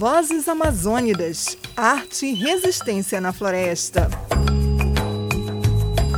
Vozes 0.00 0.48
Amazônidas, 0.48 1.58
Arte 1.76 2.24
e 2.24 2.32
Resistência 2.32 3.20
na 3.20 3.34
Floresta. 3.34 4.08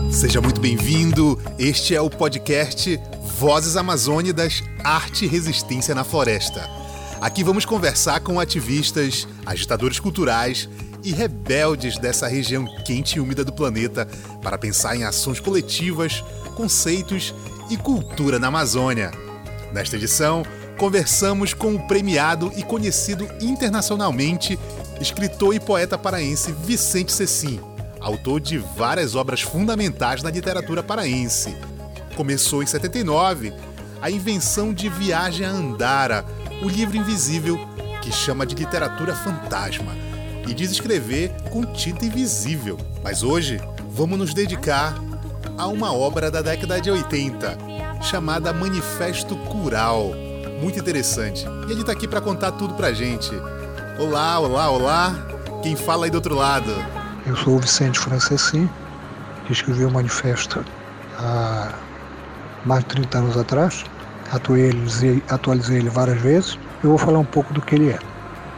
Seja 0.09 0.41
muito 0.41 0.61
bem-vindo. 0.61 1.37
Este 1.59 1.93
é 1.93 2.01
o 2.01 2.09
podcast 2.09 2.97
Vozes 3.41 3.77
Amazônidas, 3.77 4.63
Arte 4.85 5.25
e 5.25 5.29
Resistência 5.29 5.97
na 5.97 6.05
Floresta. 6.05 6.71
Aqui 7.21 7.43
vamos 7.43 7.65
conversar 7.65 8.21
com 8.21 8.39
ativistas, 8.39 9.27
agitadores 9.45 9.99
culturais 9.99 10.69
e 11.03 11.11
rebeldes 11.11 11.99
dessa 11.99 12.29
região 12.29 12.65
quente 12.85 13.17
e 13.17 13.21
úmida 13.21 13.45
do 13.45 13.53
planeta 13.53 14.07
para 14.45 14.57
pensar 14.57 14.95
em 14.95 15.03
ações 15.03 15.41
coletivas, 15.41 16.23
conceitos 16.55 17.35
e 17.69 17.77
cultura 17.77 18.39
na 18.39 18.47
Amazônia. 18.47 19.11
Nesta 19.73 19.97
edição, 19.97 20.45
conversamos 20.79 21.55
com 21.55 21.75
o 21.75 21.87
premiado 21.87 22.53
e 22.57 22.63
conhecido 22.63 23.29
internacionalmente 23.41 24.59
escritor 25.01 25.55
e 25.55 25.61
poeta 25.61 25.99
paraense 25.99 26.53
Vicente 26.53 27.13
Cecim, 27.13 27.61
autor 28.01 28.41
de 28.41 28.59
várias 28.59 29.15
obras 29.15 29.41
fundamentais 29.43 30.23
na 30.23 30.31
literatura 30.31 30.83
paraense. 30.83 31.57
Começou 32.17 32.63
em 32.63 32.67
79 32.67 33.53
a 34.01 34.11
invenção 34.11 34.73
de 34.73 34.89
Viagem 34.89 35.47
a 35.47 35.51
Andara, 35.51 36.25
o 36.63 36.69
livro 36.69 36.97
invisível 36.97 37.59
que 38.01 38.13
chama 38.13 38.45
de 38.45 38.55
literatura 38.55 39.15
fantasma 39.15 39.93
e 40.49 40.53
diz 40.53 40.71
escrever 40.73 41.31
com 41.51 41.65
tinta 41.65 42.05
invisível. 42.05 42.77
Mas 43.03 43.23
hoje 43.23 43.61
vamos 43.91 44.19
nos 44.19 44.35
dedicar 44.35 44.95
a 45.57 45.67
uma 45.67 45.93
obra 45.93 46.31
da 46.31 46.43
década 46.43 46.81
de 46.81 46.91
80 46.91 47.57
chamada 48.03 48.53
Manifesto 48.53 49.37
Cural. 49.37 50.32
Muito 50.63 50.79
interessante. 50.79 51.45
E 51.67 51.73
ele 51.73 51.81
está 51.81 51.91
aqui 51.91 52.07
para 52.07 52.21
contar 52.21 52.53
tudo 52.53 52.75
pra 52.75 52.93
gente. 52.93 53.33
Olá, 53.99 54.39
olá, 54.39 54.71
olá. 54.71 55.27
Quem 55.61 55.75
fala 55.75 56.07
aí 56.07 56.11
do 56.11 56.15
outro 56.15 56.37
lado? 56.37 56.71
Eu 57.27 57.37
sou 57.37 57.57
o 57.57 57.59
Vicente 57.59 57.99
Francesi, 57.99 58.71
que 59.45 59.53
escreveu 59.53 59.89
o 59.89 59.93
manifesto 59.93 60.65
há 61.19 61.75
mais 62.65 62.85
de 62.85 62.91
30 62.91 63.19
anos 63.19 63.37
atrás. 63.37 63.85
Atualizei, 64.31 65.21
atualizei 65.29 65.79
ele 65.79 65.91
várias 65.91 66.21
vezes. 66.23 66.59
Eu 66.81 66.91
vou 66.91 66.99
falar 66.99 67.19
um 67.19 67.25
pouco 67.25 67.53
do 67.53 67.61
que 67.61 67.75
ele 67.75 67.91
é. 67.91 67.99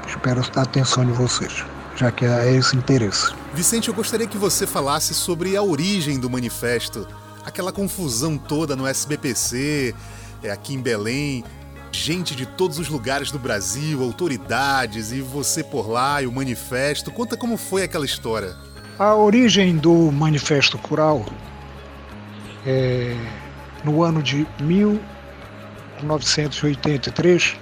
Espero 0.06 0.42
a 0.56 0.60
atenção 0.60 1.06
de 1.06 1.12
vocês, 1.12 1.64
já 1.96 2.12
que 2.12 2.26
é 2.26 2.54
esse 2.54 2.76
interesse. 2.76 3.32
Vicente, 3.54 3.88
eu 3.88 3.94
gostaria 3.94 4.26
que 4.26 4.36
você 4.36 4.66
falasse 4.66 5.14
sobre 5.14 5.56
a 5.56 5.62
origem 5.62 6.20
do 6.20 6.28
manifesto, 6.28 7.08
aquela 7.46 7.72
confusão 7.72 8.36
toda 8.36 8.76
no 8.76 8.86
SBPC, 8.86 9.94
é, 10.42 10.50
aqui 10.50 10.74
em 10.74 10.82
Belém, 10.82 11.42
gente 11.94 12.34
de 12.34 12.44
todos 12.44 12.78
os 12.78 12.88
lugares 12.88 13.30
do 13.30 13.38
Brasil, 13.38 14.02
autoridades 14.02 15.12
e 15.12 15.20
você 15.20 15.62
por 15.62 15.88
lá 15.88 16.20
e 16.20 16.26
o 16.26 16.32
manifesto. 16.32 17.10
Conta 17.10 17.36
como 17.36 17.56
foi 17.56 17.84
aquela 17.84 18.04
história. 18.04 18.56
A 18.98 19.14
origem 19.14 19.76
do 19.76 20.10
Manifesto 20.12 20.76
Cural 20.78 21.24
é 22.66 23.16
no 23.84 24.02
ano 24.02 24.20
de 24.22 24.46
1983. 24.60 27.56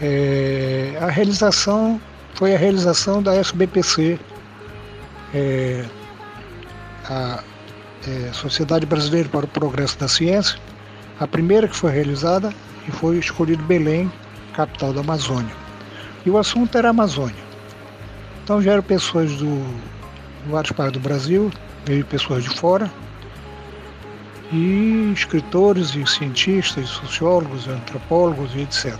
É, 0.00 0.96
a 1.00 1.06
realização 1.06 2.00
foi 2.34 2.54
a 2.54 2.58
realização 2.58 3.20
da 3.22 3.34
SBPC, 3.34 4.18
é, 5.34 5.84
a 7.04 7.42
é, 8.06 8.30
Sociedade 8.32 8.86
Brasileira 8.86 9.28
para 9.28 9.44
o 9.44 9.48
Progresso 9.48 9.98
da 9.98 10.06
Ciência, 10.06 10.56
a 11.20 11.26
primeira 11.26 11.68
que 11.68 11.76
foi 11.76 11.92
realizada 11.92 12.52
e 12.86 12.90
foi 12.90 13.18
escolhido 13.18 13.62
Belém, 13.64 14.10
capital 14.52 14.92
da 14.92 15.00
Amazônia. 15.00 15.54
E 16.24 16.30
o 16.30 16.38
assunto 16.38 16.76
era 16.76 16.90
Amazônia. 16.90 17.48
Então 18.42 18.58
vieram 18.58 18.82
pessoas 18.82 19.32
do 19.36 19.64
de 20.44 20.50
vários 20.50 20.72
países 20.72 20.92
do 20.92 21.00
Brasil, 21.00 21.50
veio 21.84 22.04
pessoas 22.04 22.44
de 22.44 22.50
fora, 22.50 22.90
e 24.52 25.12
escritores 25.12 25.94
e 25.94 26.06
cientistas, 26.06 26.88
sociólogos, 26.88 27.68
antropólogos 27.68 28.54
e 28.54 28.60
etc. 28.60 28.94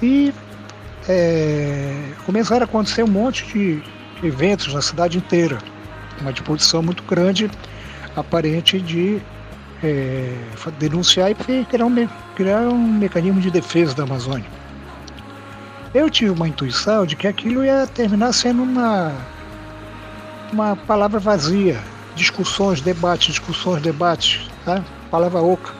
E 0.00 0.32
é, 1.08 2.12
começaram 2.24 2.62
a 2.62 2.64
acontecer 2.64 3.02
um 3.02 3.08
monte 3.08 3.46
de 3.46 3.82
eventos 4.22 4.72
na 4.72 4.82
cidade 4.82 5.18
inteira, 5.18 5.58
uma 6.20 6.32
disposição 6.32 6.82
muito 6.82 7.02
grande, 7.02 7.50
aparente 8.14 8.80
de 8.80 9.20
é, 9.82 10.34
denunciar 10.78 11.30
e 11.30 11.64
criar 11.64 11.86
um, 11.86 12.08
criar 12.34 12.60
um 12.68 12.78
mecanismo 12.78 13.40
de 13.40 13.50
defesa 13.50 13.94
da 13.94 14.02
Amazônia. 14.02 14.46
Eu 15.94 16.10
tive 16.10 16.30
uma 16.30 16.48
intuição 16.48 17.06
de 17.06 17.16
que 17.16 17.26
aquilo 17.26 17.64
ia 17.64 17.86
terminar 17.86 18.32
sendo 18.32 18.62
uma, 18.62 19.12
uma 20.52 20.76
palavra 20.76 21.18
vazia, 21.18 21.80
discussões, 22.14 22.80
debates, 22.80 23.28
discussões, 23.28 23.82
debates, 23.82 24.50
tá? 24.64 24.84
palavra 25.10 25.40
oca. 25.40 25.72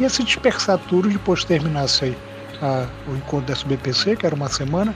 Ia 0.00 0.08
se 0.08 0.24
dispersar 0.24 0.78
tudo 0.88 1.08
depois 1.08 1.44
terminasse 1.44 2.06
aí 2.06 2.16
a, 2.62 2.86
o 3.06 3.16
encontro 3.16 3.46
da 3.46 3.52
SBPC, 3.52 4.16
que 4.16 4.24
era 4.24 4.34
uma 4.34 4.48
semana, 4.48 4.94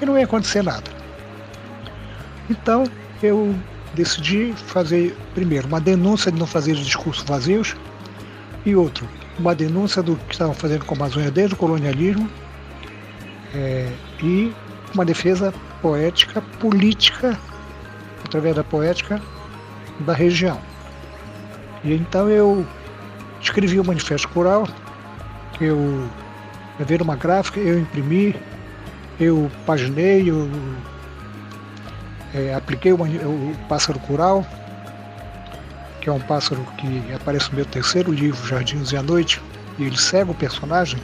e 0.00 0.04
não 0.04 0.18
ia 0.18 0.24
acontecer 0.24 0.62
nada. 0.62 0.90
Então 2.50 2.84
eu 3.22 3.54
decidi 3.96 4.52
fazer, 4.52 5.16
primeiro, 5.34 5.66
uma 5.66 5.80
denúncia 5.80 6.30
de 6.30 6.38
não 6.38 6.46
fazer 6.46 6.72
os 6.72 6.84
discursos 6.84 7.24
vazios, 7.24 7.74
e 8.64 8.76
outro, 8.76 9.08
uma 9.38 9.54
denúncia 9.54 10.02
do 10.02 10.16
que 10.16 10.34
estavam 10.34 10.54
fazendo 10.54 10.84
com 10.84 10.94
a 10.94 10.98
Amazônia 10.98 11.30
desde 11.30 11.54
o 11.54 11.56
colonialismo, 11.56 12.28
é, 13.54 13.90
e 14.22 14.52
uma 14.94 15.04
defesa 15.04 15.52
poética, 15.80 16.40
política, 16.60 17.38
através 18.24 18.54
da 18.54 18.62
poética, 18.62 19.20
da 20.00 20.12
região. 20.12 20.60
E 21.82 21.94
então 21.94 22.28
eu 22.28 22.66
escrevi 23.40 23.80
o 23.80 23.84
Manifesto 23.84 24.28
Coral, 24.28 24.68
eu 25.60 26.08
levei 26.78 26.98
uma 26.98 27.16
gráfica, 27.16 27.60
eu 27.60 27.78
imprimi, 27.78 28.36
eu 29.18 29.50
paginei, 29.64 30.28
eu 30.28 30.50
é, 32.36 32.54
apliquei 32.54 32.92
o, 32.92 32.96
o, 32.96 33.56
pássaro 33.68 33.98
coral, 34.00 34.46
que 36.00 36.08
é 36.08 36.12
um 36.12 36.20
pássaro 36.20 36.64
que 36.76 37.12
aparece 37.14 37.50
no 37.50 37.56
meu 37.56 37.64
terceiro 37.64 38.12
livro, 38.12 38.46
Jardins 38.46 38.92
e 38.92 38.96
a 38.96 39.02
Noite, 39.02 39.40
e 39.78 39.84
ele 39.84 39.96
cega 39.96 40.30
o 40.30 40.34
personagem, 40.34 41.00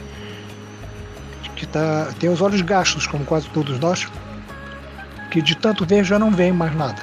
que 1.56 1.66
tá, 1.66 2.08
tem 2.20 2.28
os 2.28 2.42
olhos 2.42 2.60
gastos, 2.60 3.06
como 3.06 3.24
quase 3.24 3.48
todos 3.50 3.78
nós, 3.78 4.06
que 5.30 5.40
de 5.40 5.56
tanto 5.56 5.86
ver 5.86 6.04
já 6.04 6.18
não 6.18 6.30
vê 6.30 6.52
mais 6.52 6.74
nada. 6.76 7.00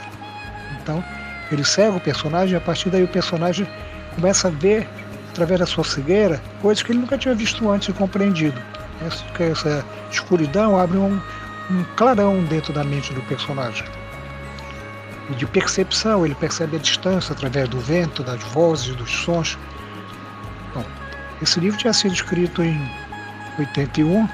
Então, 0.82 1.04
ele 1.52 1.64
cega 1.64 1.98
o 1.98 2.00
personagem 2.00 2.54
e 2.54 2.58
a 2.58 2.62
partir 2.62 2.90
daí 2.90 3.04
o 3.04 3.08
personagem 3.08 3.68
começa 4.14 4.48
a 4.48 4.52
ver, 4.52 4.88
através 5.32 5.60
da 5.60 5.66
sua 5.66 5.84
cegueira, 5.84 6.40
coisas 6.62 6.84
que 6.84 6.92
ele 6.92 7.00
nunca 7.00 7.18
tinha 7.18 7.34
visto 7.34 7.70
antes 7.70 7.90
e 7.90 7.94
compreendido. 7.94 8.62
Essa, 9.06 9.44
essa 9.44 9.86
escuridão 10.12 10.78
abre 10.78 10.98
um, 10.98 11.20
um 11.72 11.84
clarão 11.96 12.44
dentro 12.44 12.72
da 12.74 12.84
mente 12.84 13.14
do 13.14 13.22
personagem. 13.24 13.86
E 15.30 15.36
de 15.36 15.46
percepção, 15.46 16.26
ele 16.26 16.36
percebe 16.36 16.78
a 16.78 16.80
distância 16.80 17.34
através 17.34 17.70
do 17.70 17.80
vento, 17.80 18.24
das 18.24 18.42
vozes, 18.46 18.96
dos 18.96 19.12
sons. 19.12 19.58
Bom, 20.74 20.84
esse 21.42 21.60
livro 21.60 21.78
tinha 21.78 21.94
sido 21.94 22.14
escrito 22.14 22.64
em 22.64 22.80
81, 23.60 24.28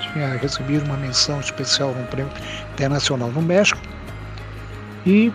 tinha 0.00 0.28
recebido 0.36 0.84
uma 0.86 0.96
menção 0.96 1.40
especial 1.40 1.92
no 1.92 2.06
Prêmio 2.06 2.32
Internacional 2.72 3.30
no 3.30 3.42
México, 3.42 3.80
e 5.04 5.32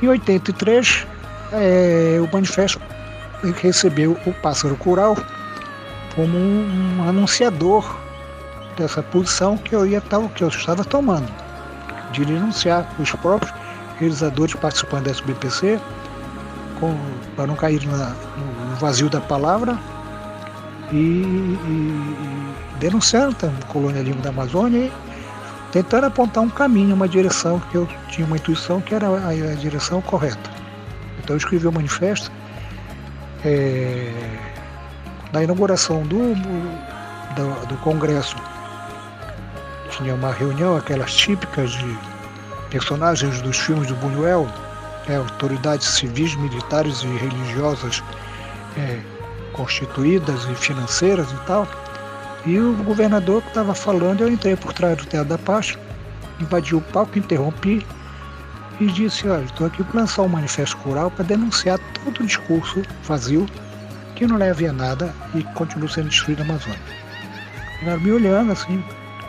em 0.00 0.08
83, 0.08 1.06
é, 1.52 2.18
o 2.20 2.32
manifesto 2.32 2.80
recebeu 3.60 4.16
o 4.26 4.32
Pássaro 4.34 4.76
Cural 4.76 5.16
como 6.14 6.36
um, 6.36 6.98
um 6.98 7.08
anunciador 7.08 7.98
dessa 8.76 9.02
posição 9.02 9.56
que 9.56 9.74
eu, 9.74 9.86
ia, 9.86 10.02
que 10.34 10.44
eu 10.44 10.48
estava 10.48 10.84
tomando, 10.84 11.30
de 12.12 12.24
denunciar 12.24 12.86
os 12.98 13.10
próprios 13.12 13.52
realizadores 13.98 14.54
participando 14.54 15.04
da 15.04 15.10
SBPC, 15.10 15.80
para 17.34 17.46
não 17.46 17.56
cair 17.56 17.84
na, 17.86 18.14
no 18.70 18.76
vazio 18.76 19.08
da 19.08 19.20
palavra, 19.20 19.78
e, 20.92 20.96
e, 20.96 20.98
e 20.98 22.54
denunciando 22.78 23.34
o 23.46 23.66
colonialismo 23.66 24.20
da 24.22 24.28
Amazônia 24.28 24.90
tentando 25.72 26.06
apontar 26.06 26.42
um 26.42 26.48
caminho, 26.48 26.94
uma 26.94 27.08
direção, 27.08 27.60
que 27.70 27.74
eu 27.74 27.88
tinha 28.08 28.26
uma 28.26 28.36
intuição 28.36 28.80
que 28.80 28.94
era 28.94 29.08
a, 29.08 29.28
a 29.28 29.54
direção 29.56 30.00
correta. 30.00 30.50
Então 31.18 31.34
eu 31.34 31.38
escrevi 31.38 31.66
o 31.66 31.70
um 31.70 31.72
manifesto 31.72 32.30
é, 33.44 34.10
na 35.32 35.42
inauguração 35.42 36.02
do, 36.02 36.34
do, 36.34 37.66
do 37.66 37.76
Congresso. 37.78 38.36
Tinha 39.90 40.14
uma 40.14 40.32
reunião, 40.32 40.76
aquelas 40.76 41.14
típicas 41.14 41.72
de 41.72 41.98
personagens 42.70 43.40
dos 43.42 43.58
filmes 43.58 43.88
do 43.88 43.94
Buñuel, 43.96 44.48
é, 45.08 45.16
autoridades 45.16 45.86
civis, 45.86 46.34
militares 46.36 47.02
e 47.02 47.06
religiosas 47.06 48.02
é, 48.76 49.00
constituídas 49.52 50.44
e 50.50 50.54
financeiras 50.54 51.30
e 51.30 51.46
tal. 51.46 51.66
E 52.44 52.58
o 52.58 52.74
governador 52.84 53.42
que 53.42 53.48
estava 53.48 53.74
falando, 53.74 54.20
eu 54.22 54.28
entrei 54.28 54.56
por 54.56 54.72
trás 54.72 54.96
do 54.96 55.04
Teatro 55.06 55.28
da 55.28 55.38
Paz, 55.38 55.76
invadi 56.40 56.74
o 56.74 56.80
palco, 56.80 57.18
interrompi 57.18 57.84
e 58.78 58.86
disse, 58.86 59.26
olha, 59.28 59.44
estou 59.44 59.66
aqui 59.66 59.82
para 59.82 60.00
lançar 60.00 60.22
um 60.22 60.28
manifesto 60.28 60.76
coral 60.78 61.10
para 61.10 61.24
denunciar 61.24 61.78
todo 62.04 62.20
o 62.20 62.26
discurso 62.26 62.82
vazio 63.04 63.46
que 64.14 64.26
não 64.26 64.36
leva 64.36 64.68
a 64.68 64.72
nada 64.72 65.14
e 65.34 65.42
continua 65.54 65.88
sendo 65.88 66.08
destruído 66.08 66.40
a 66.40 66.44
Amazônia. 66.44 66.80
Ficaram 67.78 68.00
me 68.00 68.12
olhando 68.12 68.52
assim, 68.52 68.82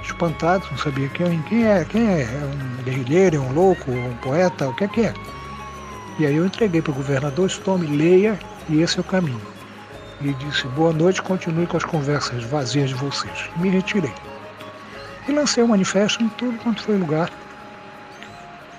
espantados, 0.08 0.70
não 0.70 0.78
sabia 0.78 1.08
quem, 1.10 1.42
quem 1.44 1.66
é, 1.66 1.86
quem 1.86 2.08
é, 2.08 2.22
é 2.22 2.80
um 2.80 2.84
guerrilheiro, 2.84 3.38
é 3.38 3.40
um 3.40 3.54
louco, 3.54 3.92
é 3.92 3.96
um 3.96 4.16
poeta, 4.18 4.68
o 4.68 4.74
que 4.74 4.84
é 4.84 4.88
que 4.88 5.02
é. 5.02 5.14
E 6.20 6.26
aí 6.26 6.36
eu 6.36 6.46
entreguei 6.46 6.82
para 6.82 6.92
o 6.92 6.96
governador, 6.96 7.50
tome, 7.64 7.88
leia 7.88 8.40
e 8.70 8.82
esse 8.82 8.98
é 8.98 9.02
o 9.02 9.04
caminho. 9.04 9.42
E 10.22 10.34
disse, 10.34 10.68
boa 10.70 10.92
noite, 10.92 11.22
continue 11.22 11.68
com 11.68 11.78
as 11.78 11.86
conversas 11.86 12.44
vazias 12.44 12.90
de 12.90 12.96
vocês. 12.96 13.50
E 13.56 13.60
me 13.60 13.70
retirei. 13.70 14.14
E 15.28 15.32
lancei 15.32 15.62
o 15.62 15.68
um 15.68 15.70
manifesto 15.70 16.24
em 16.24 16.30
tudo 16.30 16.58
quanto 16.60 16.82
foi 16.82 16.98
lugar 16.98 17.30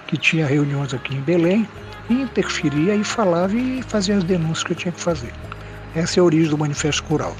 que 0.08 0.16
tinha 0.16 0.46
reuniões 0.46 0.92
aqui 0.92 1.14
em 1.14 1.20
Belém, 1.20 1.68
e 2.10 2.14
interferia 2.14 2.94
e 2.96 3.04
falava 3.04 3.54
e 3.54 3.82
fazia 3.82 4.16
as 4.16 4.24
denúncias 4.24 4.64
que 4.64 4.72
eu 4.72 4.76
tinha 4.76 4.92
que 4.92 5.00
fazer. 5.00 5.32
Essa 5.94 6.18
é 6.18 6.20
a 6.20 6.24
origem 6.24 6.48
do 6.48 6.56
Manifesto 6.56 7.04
Coral. 7.04 7.36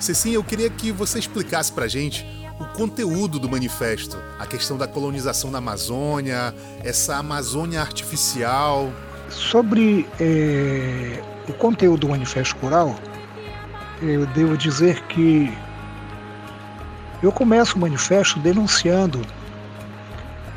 Cecinha, 0.00 0.34
eu 0.34 0.44
queria 0.44 0.68
que 0.68 0.90
você 0.90 1.20
explicasse 1.20 1.72
para 1.72 1.86
gente 1.86 2.26
o 2.58 2.64
conteúdo 2.66 3.38
do 3.38 3.48
manifesto, 3.48 4.18
a 4.38 4.46
questão 4.46 4.76
da 4.76 4.88
colonização 4.88 5.50
da 5.50 5.58
Amazônia, 5.58 6.54
essa 6.82 7.16
Amazônia 7.16 7.80
artificial. 7.80 8.92
Sobre 9.30 10.06
é, 10.18 11.22
o 11.48 11.52
conteúdo 11.52 12.00
do 12.00 12.08
Manifesto 12.08 12.56
Coral, 12.56 12.96
eu 14.02 14.26
devo 14.26 14.56
dizer 14.56 15.02
que 15.02 15.52
eu 17.22 17.30
começo 17.30 17.76
o 17.76 17.80
manifesto 17.80 18.38
denunciando 18.40 19.20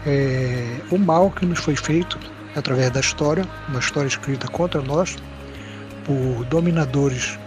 é, 0.06 0.80
o 0.90 0.98
mal 0.98 1.30
que 1.30 1.46
nos 1.46 1.60
foi 1.60 1.76
feito 1.76 2.18
através 2.56 2.90
da 2.92 3.00
história, 3.00 3.46
uma 3.68 3.80
história 3.80 4.08
escrita 4.08 4.48
contra 4.48 4.82
nós, 4.82 5.18
por 6.06 6.46
dominadores 6.46 7.38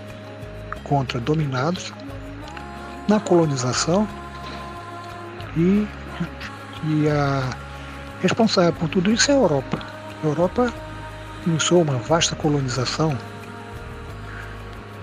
contra 0.85 1.19
dominados, 1.19 1.93
na 3.09 3.19
colonização 3.19 4.07
e, 5.57 5.87
e 6.85 7.09
a 7.09 7.51
responsável 8.21 8.73
por 8.73 8.89
tudo 8.89 9.11
isso 9.13 9.31
é 9.31 9.35
a 9.35 9.39
Europa. 9.39 9.79
A 10.23 10.27
Europa 10.27 10.73
iniciou 11.47 11.83
uma 11.83 11.99
vasta 11.99 12.35
colonização, 12.37 13.17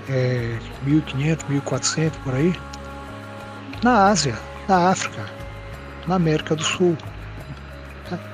é, 0.09 0.57
1500, 0.83 1.47
1400 1.47 2.17
por 2.19 2.33
aí, 2.33 2.59
na 3.83 4.07
Ásia, 4.07 4.37
na 4.67 4.89
África, 4.89 5.25
na 6.07 6.15
América 6.15 6.55
do 6.55 6.63
Sul, 6.63 6.97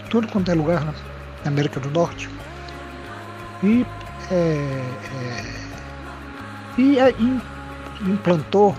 tudo 0.10 0.28
quanto 0.28 0.50
é 0.50 0.54
lugar 0.54 0.84
na 0.86 0.94
América 1.46 1.80
do 1.80 1.90
Norte. 1.92 2.30
E, 3.64 3.86
é, 4.32 4.84
é, 5.22 5.44
e 6.78 7.00
é, 7.00 7.14
implantou 8.02 8.76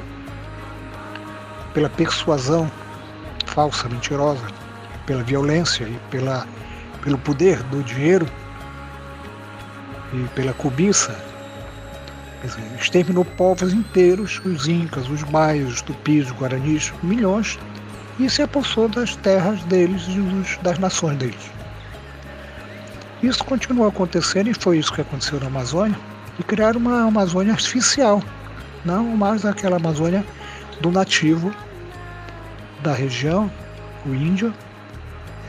pela 1.75 1.89
persuasão 1.91 2.71
falsa, 3.59 3.89
mentirosa, 3.89 4.47
pela 5.05 5.25
violência 5.25 5.83
e 5.83 5.99
pela, 6.13 6.47
pelo 7.03 7.19
poder 7.19 7.61
do 7.65 7.83
dinheiro 7.83 8.25
e 10.13 10.29
pela 10.29 10.53
cobiça, 10.53 11.13
exterminou 12.79 13.25
povos 13.25 13.73
inteiros, 13.73 14.41
os 14.45 14.69
incas, 14.69 15.09
os 15.09 15.25
maias, 15.25 15.73
os 15.73 15.83
tupis, 15.83 16.27
os 16.27 16.33
guaranis, 16.39 16.93
milhões 17.03 17.59
e 18.21 18.31
se 18.31 18.43
apossou 18.43 18.89
das 18.89 19.17
terras 19.17 19.61
deles 19.65 20.05
e 20.07 20.63
das 20.63 20.79
nações 20.79 21.17
deles. 21.17 21.51
Isso 23.25 23.45
continuou 23.45 23.89
acontecendo 23.89 24.51
e 24.51 24.55
foi 24.55 24.79
isso 24.79 24.93
que 24.93 25.01
aconteceu 25.01 25.41
na 25.41 25.49
Amazônia, 25.49 25.99
e 26.39 26.45
criaram 26.45 26.79
uma 26.79 27.09
Amazônia 27.09 27.55
artificial, 27.55 28.23
não 28.85 29.03
mais 29.17 29.45
aquela 29.45 29.79
Amazônia 29.79 30.25
do 30.81 30.93
nativo 30.93 31.53
da 32.83 32.93
região, 32.93 33.51
o 34.07 34.15
índio, 34.15 34.53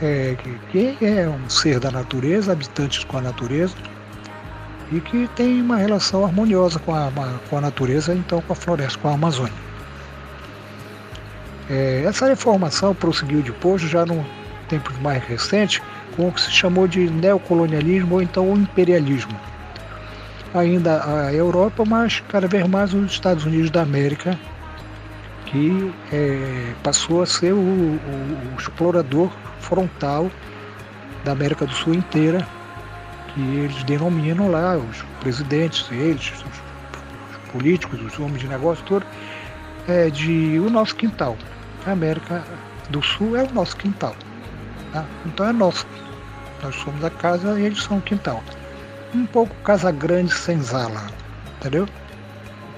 é, 0.02 0.36
que, 0.70 0.96
que 0.98 1.04
é 1.04 1.28
um 1.28 1.48
ser 1.48 1.78
da 1.78 1.90
natureza, 1.90 2.52
habitantes 2.52 3.04
com 3.04 3.18
a 3.18 3.20
natureza, 3.20 3.74
e 4.92 5.00
que 5.00 5.28
tem 5.36 5.60
uma 5.60 5.76
relação 5.76 6.24
harmoniosa 6.24 6.78
com 6.80 6.94
a, 6.94 7.10
com 7.48 7.58
a 7.58 7.60
natureza, 7.60 8.14
então 8.14 8.40
com 8.42 8.52
a 8.52 8.56
floresta, 8.56 8.98
com 8.98 9.08
a 9.08 9.14
Amazônia. 9.14 9.70
É, 11.68 12.02
essa 12.04 12.26
reformação 12.26 12.94
prosseguiu 12.94 13.42
depois, 13.42 13.80
já 13.82 14.04
no 14.04 14.26
tempo 14.68 14.92
mais 15.00 15.22
recente, 15.24 15.80
com 16.16 16.28
o 16.28 16.32
que 16.32 16.40
se 16.40 16.50
chamou 16.50 16.88
de 16.88 17.08
neocolonialismo 17.08 18.16
ou 18.16 18.22
então 18.22 18.52
o 18.52 18.58
imperialismo. 18.58 19.38
Ainda 20.52 21.04
a 21.04 21.32
Europa, 21.32 21.84
mas 21.86 22.20
cada 22.28 22.48
vez 22.48 22.66
mais 22.66 22.92
os 22.92 23.12
Estados 23.12 23.44
Unidos 23.44 23.70
da 23.70 23.82
América, 23.82 24.36
que 25.50 25.92
é, 26.12 26.74
passou 26.82 27.22
a 27.22 27.26
ser 27.26 27.52
o, 27.52 27.58
o, 27.58 28.52
o 28.52 28.56
explorador 28.58 29.30
frontal 29.58 30.30
da 31.24 31.32
América 31.32 31.66
do 31.66 31.74
Sul 31.74 31.94
inteira, 31.94 32.46
que 33.34 33.40
eles 33.40 33.82
denominam 33.84 34.50
lá, 34.50 34.76
os 34.76 35.02
presidentes, 35.20 35.86
eles, 35.90 36.32
os, 36.32 36.42
os 36.42 37.52
políticos, 37.52 38.00
os 38.00 38.18
homens 38.18 38.40
de 38.40 38.48
negócio, 38.48 38.84
todo, 38.84 39.04
é, 39.88 40.08
de 40.08 40.58
o 40.60 40.70
nosso 40.70 40.94
quintal. 40.94 41.36
A 41.86 41.92
América 41.92 42.44
do 42.88 43.02
Sul 43.02 43.36
é 43.36 43.42
o 43.42 43.52
nosso 43.52 43.76
quintal. 43.76 44.14
Tá? 44.92 45.04
Então 45.26 45.46
é 45.48 45.52
nosso. 45.52 45.86
Nós 46.62 46.74
somos 46.76 47.04
a 47.04 47.10
casa 47.10 47.58
e 47.58 47.64
eles 47.64 47.82
são 47.82 47.98
o 47.98 48.02
quintal. 48.02 48.42
Um 49.14 49.26
pouco 49.26 49.54
casa 49.64 49.90
grande 49.90 50.32
sem 50.32 50.60
zala, 50.60 51.06
entendeu? 51.58 51.88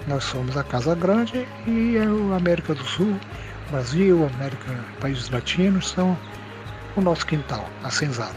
Nós 0.07 0.25
somos 0.25 0.57
a 0.57 0.65
casa 0.65 0.95
grande 0.95 1.47
e 1.67 1.97
é 1.97 2.03
a 2.03 2.37
América 2.37 2.75
do 2.75 2.85
Sul, 2.85 3.19
Brasil, 3.71 4.29
América, 4.35 4.85
países 5.01 5.31
latinos 5.31 5.91
são 5.91 6.19
o 6.97 7.01
nosso 7.01 7.25
quintal, 7.25 7.69
a 7.85 7.91
senzala. 7.91 8.37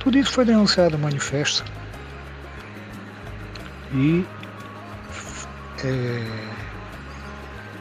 Tudo 0.00 0.18
isso 0.18 0.32
foi 0.32 0.44
denunciado 0.44 0.98
no 0.98 1.04
manifesto 1.04 1.64
e 3.92 4.26
é, 5.84 6.24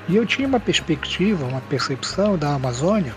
e 0.07 0.15
eu 0.15 0.25
tinha 0.25 0.47
uma 0.47 0.59
perspectiva, 0.59 1.45
uma 1.45 1.61
percepção 1.61 2.37
da 2.37 2.53
Amazônia, 2.53 3.15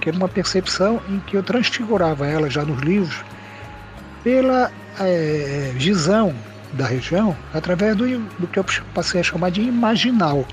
que 0.00 0.08
era 0.08 0.16
uma 0.16 0.28
percepção 0.28 1.00
em 1.08 1.20
que 1.20 1.36
eu 1.36 1.42
transfigurava 1.42 2.26
ela 2.26 2.48
já 2.48 2.64
nos 2.64 2.80
livros 2.80 3.22
pela 4.24 4.70
é, 4.98 5.72
visão 5.76 6.34
da 6.72 6.86
região 6.86 7.36
através 7.52 7.96
do, 7.96 8.06
do 8.38 8.46
que 8.46 8.58
eu 8.58 8.64
passei 8.94 9.20
a 9.20 9.24
chamar 9.24 9.50
de 9.50 9.62
imaginal. 9.62 10.46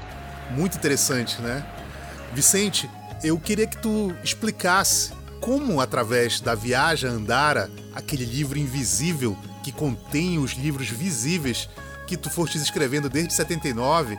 Muito 0.51 0.77
interessante, 0.77 1.41
né? 1.41 1.65
Vicente, 2.33 2.89
eu 3.23 3.39
queria 3.39 3.67
que 3.67 3.77
tu 3.77 4.13
explicasse 4.23 5.11
como, 5.39 5.79
através 5.79 6.39
da 6.39 6.55
Viagem 6.55 7.09
Andara, 7.09 7.69
aquele 7.93 8.25
livro 8.25 8.57
invisível 8.57 9.37
que 9.63 9.71
contém 9.71 10.37
os 10.37 10.51
livros 10.51 10.89
visíveis 10.89 11.69
que 12.07 12.15
tu 12.15 12.29
foste 12.29 12.57
escrevendo 12.57 13.09
desde 13.09 13.33
79, 13.33 14.17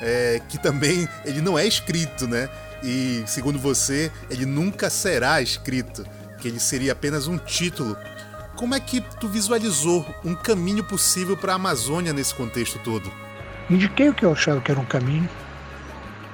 é, 0.00 0.40
que 0.48 0.58
também 0.58 1.08
ele 1.24 1.40
não 1.40 1.58
é 1.58 1.66
escrito, 1.66 2.26
né? 2.26 2.48
E 2.82 3.24
segundo 3.26 3.58
você, 3.58 4.10
ele 4.30 4.44
nunca 4.44 4.90
será 4.90 5.40
escrito, 5.40 6.06
que 6.38 6.48
ele 6.48 6.60
seria 6.60 6.92
apenas 6.92 7.26
um 7.26 7.38
título. 7.38 7.96
Como 8.56 8.72
é 8.72 8.78
que 8.78 9.00
tu 9.18 9.26
visualizou 9.26 10.06
um 10.24 10.32
caminho 10.32 10.84
possível 10.84 11.36
para 11.36 11.52
a 11.52 11.56
Amazônia 11.56 12.12
nesse 12.12 12.32
contexto 12.32 12.78
todo? 12.78 13.12
Indiquei 13.68 14.08
o 14.08 14.14
que 14.14 14.24
eu 14.24 14.32
achava 14.32 14.60
que 14.60 14.70
era 14.70 14.78
um 14.78 14.84
caminho, 14.84 15.28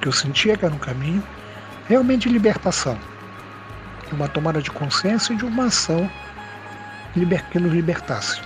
que 0.03 0.09
eu 0.09 0.13
sentia 0.13 0.55
que 0.55 0.65
era 0.65 0.75
um 0.75 0.79
caminho, 0.79 1.23
realmente 1.89 2.29
de 2.29 2.35
libertação, 2.35 2.99
de 4.07 4.15
uma 4.15 4.29
tomada 4.29 4.61
de 4.61 4.71
consciência 4.71 5.33
e 5.33 5.37
de 5.37 5.47
uma 5.47 5.67
ação 5.67 6.11
que 7.15 7.59
nos 7.59 7.73
libertasse 7.73 8.43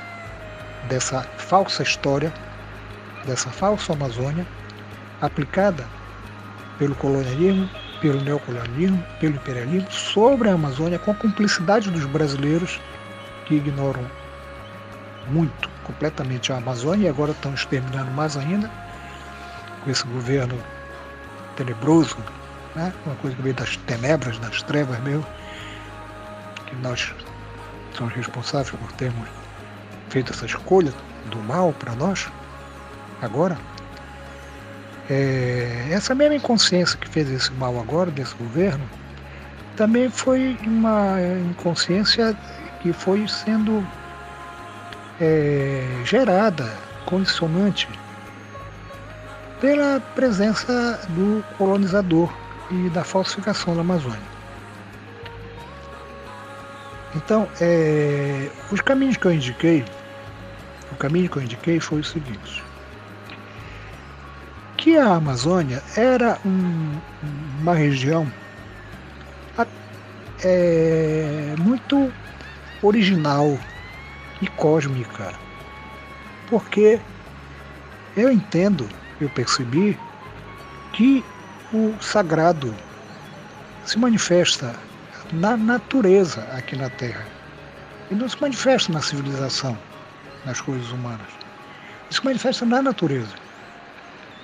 dessa 0.88 1.22
falsa 1.36 1.82
história, 1.82 2.32
dessa 3.26 3.50
falsa 3.50 3.92
Amazônia, 3.92 4.46
aplicada 5.20 5.84
pelo 6.78 6.94
colonialismo, 6.94 7.68
pelo 8.00 8.20
neocolonialismo, 8.20 9.04
pelo 9.18 9.34
imperialismo 9.34 9.90
sobre 9.90 10.48
a 10.48 10.54
Amazônia 10.54 10.98
com 10.98 11.10
a 11.10 11.14
cumplicidade 11.14 11.90
dos 11.90 12.06
brasileiros 12.06 12.78
que 13.46 13.56
ignoram 13.56 14.04
muito, 15.28 15.68
completamente 15.84 16.52
a 16.52 16.56
Amazônia 16.56 17.06
e 17.06 17.08
agora 17.08 17.32
estão 17.32 17.54
exterminando 17.54 18.10
mais 18.12 18.36
ainda 18.36 18.70
com 19.82 19.90
esse 19.90 20.06
governo 20.06 20.58
tenebroso, 21.56 22.16
né? 22.74 22.92
uma 23.06 23.14
coisa 23.16 23.36
que 23.36 23.42
veio 23.42 23.54
das 23.54 23.76
tenebras, 23.78 24.38
das 24.38 24.62
trevas 24.62 24.98
mesmo, 25.00 25.26
que 26.66 26.76
nós 26.76 27.14
somos 27.96 28.12
responsáveis 28.14 28.70
por 28.70 28.92
termos 28.92 29.28
feito 30.10 30.32
essa 30.32 30.46
escolha 30.46 30.92
do 31.26 31.38
mal 31.38 31.72
para 31.72 31.94
nós, 31.94 32.28
agora, 33.22 33.56
É, 35.10 35.88
essa 35.90 36.14
mesma 36.14 36.34
inconsciência 36.34 36.96
que 36.98 37.06
fez 37.06 37.30
esse 37.30 37.52
mal 37.52 37.78
agora, 37.78 38.10
desse 38.10 38.34
governo, 38.36 38.88
também 39.76 40.08
foi 40.08 40.56
uma 40.66 41.20
inconsciência 41.50 42.34
que 42.84 42.92
foi 42.92 43.26
sendo 43.26 43.82
é, 45.18 46.02
gerada, 46.04 46.70
condicionante, 47.06 47.88
pela 49.58 50.00
presença 50.14 51.00
do 51.08 51.42
colonizador 51.56 52.30
e 52.70 52.90
da 52.90 53.02
falsificação 53.02 53.74
da 53.74 53.80
Amazônia. 53.80 54.34
Então, 57.16 57.48
é, 57.58 58.50
os 58.70 58.82
caminhos 58.82 59.16
que 59.16 59.24
eu 59.28 59.32
indiquei, 59.32 59.82
o 60.92 60.96
caminho 60.96 61.30
que 61.30 61.38
eu 61.38 61.42
indiquei 61.42 61.80
foi 61.80 62.00
o 62.00 62.04
seguinte: 62.04 62.62
que 64.76 64.98
a 64.98 65.14
Amazônia 65.14 65.82
era 65.96 66.38
um, 66.44 67.00
uma 67.62 67.74
região 67.74 68.30
é, 70.44 71.54
muito 71.58 72.12
original 72.86 73.58
e 74.42 74.46
cósmica, 74.46 75.32
porque 76.48 77.00
eu 78.16 78.30
entendo, 78.30 78.88
eu 79.20 79.28
percebi 79.30 79.98
que 80.92 81.24
o 81.72 81.94
sagrado 82.00 82.74
se 83.84 83.98
manifesta 83.98 84.74
na 85.32 85.56
natureza 85.56 86.42
aqui 86.52 86.76
na 86.76 86.90
Terra. 86.90 87.26
E 88.10 88.14
não 88.14 88.28
se 88.28 88.40
manifesta 88.40 88.92
na 88.92 89.00
civilização, 89.00 89.76
nas 90.44 90.60
coisas 90.60 90.90
humanas. 90.90 91.26
Ele 92.04 92.14
se 92.14 92.24
manifesta 92.24 92.66
na 92.66 92.82
natureza. 92.82 93.34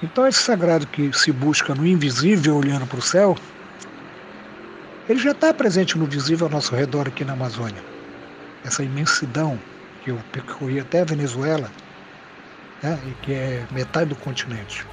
Então 0.03 0.27
esse 0.27 0.43
sagrado 0.43 0.87
que 0.87 1.13
se 1.13 1.31
busca 1.31 1.75
no 1.75 1.87
invisível 1.87 2.57
olhando 2.57 2.87
para 2.87 2.99
o 2.99 3.03
céu, 3.03 3.37
ele 5.09 5.21
já 5.21 5.33
está 5.33 5.53
presente 5.53 5.99
no 5.99 6.07
visível 6.07 6.47
ao 6.47 6.53
nosso 6.53 6.75
redor 6.75 7.07
aqui 7.07 7.25
na 7.25 7.35
Amazônia. 7.35 7.90
Essa 8.65 8.83
imensidão 8.83 9.59
que 10.03 10.11
eu 10.11 10.19
percorri 10.33 10.81
até 10.81 11.01
a 11.01 11.05
Venezuela, 11.05 11.71
né, 12.83 12.99
e 13.07 13.25
que 13.25 13.33
é 13.33 13.67
metade 13.71 14.11
do 14.11 14.17
continente 14.17 14.87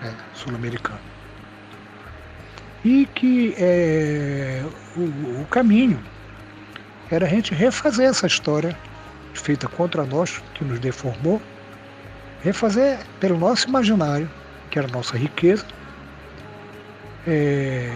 né, 0.00 0.14
sul-americano 0.34 1.16
e 2.86 3.04
que 3.16 3.52
é, 3.58 4.62
o, 4.96 5.40
o 5.42 5.46
caminho 5.50 6.00
era 7.10 7.26
a 7.26 7.28
gente 7.28 7.52
refazer 7.52 8.08
essa 8.08 8.28
história 8.28 8.76
feita 9.34 9.66
contra 9.66 10.04
nós, 10.04 10.40
que 10.54 10.64
nos 10.64 10.78
deformou, 10.78 11.42
refazer 12.44 12.98
pelo 13.18 13.36
nosso 13.38 13.68
imaginário, 13.68 14.30
que 14.70 14.78
era 14.78 14.86
a 14.86 14.90
nossa 14.92 15.16
riqueza, 15.16 15.64
é, 17.26 17.90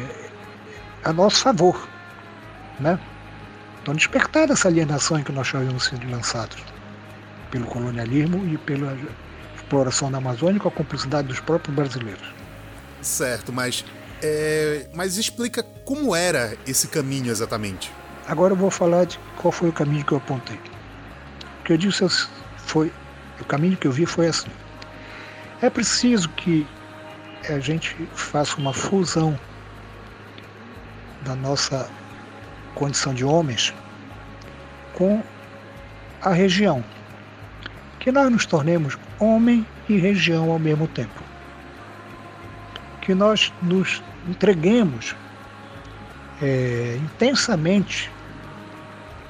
a 1.05 1.13
nosso 1.13 1.41
favor. 1.41 1.89
Né? 2.81 2.99
Então, 3.83 3.95
despertar 3.95 4.47
dessa 4.47 4.69
alienação 4.69 5.19
em 5.19 5.23
que 5.23 5.33
nós 5.33 5.53
havíamos 5.55 5.85
sido 5.85 6.09
lançados 6.11 6.59
pelo 7.51 7.67
colonialismo 7.67 8.47
e 8.47 8.59
pela 8.59 8.97
exploração 9.57 10.11
da 10.11 10.19
Amazônia 10.19 10.61
com 10.61 10.69
a 10.69 10.73
cumplicidade 10.73 11.29
dos 11.29 11.41
próprios 11.41 11.75
brasileiros. 11.75 12.35
Certo, 13.01 13.53
mas 13.53 13.85
é, 14.23 14.87
mas 14.93 15.17
explica 15.17 15.63
como 15.85 16.15
era 16.15 16.57
esse 16.67 16.89
caminho 16.89 17.31
exatamente. 17.31 17.91
Agora 18.27 18.53
eu 18.53 18.57
vou 18.57 18.71
falar 18.71 19.07
de 19.07 19.19
qual 19.37 19.51
foi 19.51 19.71
o 19.71 19.73
caminho 19.73 20.05
que 20.05 20.13
eu 20.13 20.19
apontei. 20.19 20.59
O 21.61 21.65
que 21.65 21.73
eu 21.73 21.77
disse 21.77 22.07
foi, 22.59 22.93
o 23.41 23.45
caminho 23.45 23.77
que 23.77 23.87
eu 23.87 23.93
vi 23.93 24.05
foi 24.05 24.29
assim. 24.29 24.51
É 25.63 25.71
preciso 25.71 26.29
que 26.31 26.67
a 27.49 27.59
gente 27.59 27.97
faça 28.15 28.57
uma 28.57 28.73
fusão 28.73 29.39
da 31.23 31.35
nossa 31.35 31.89
condição 32.75 33.15
de 33.15 33.25
homens 33.25 33.75
com 34.95 35.23
a 36.23 36.33
região. 36.33 36.85
Que 37.99 38.11
nós 38.11 38.31
nos 38.31 38.47
tornemos 38.47 38.99
homem 39.19 39.67
e 39.89 39.97
região 39.99 40.51
ao 40.51 40.59
mesmo 40.59 40.87
tempo. 40.89 41.23
Que 43.01 43.15
nós 43.15 43.53
nos 43.63 44.03
entreguemos 44.29 45.15
é, 46.43 46.99
intensamente 47.03 48.11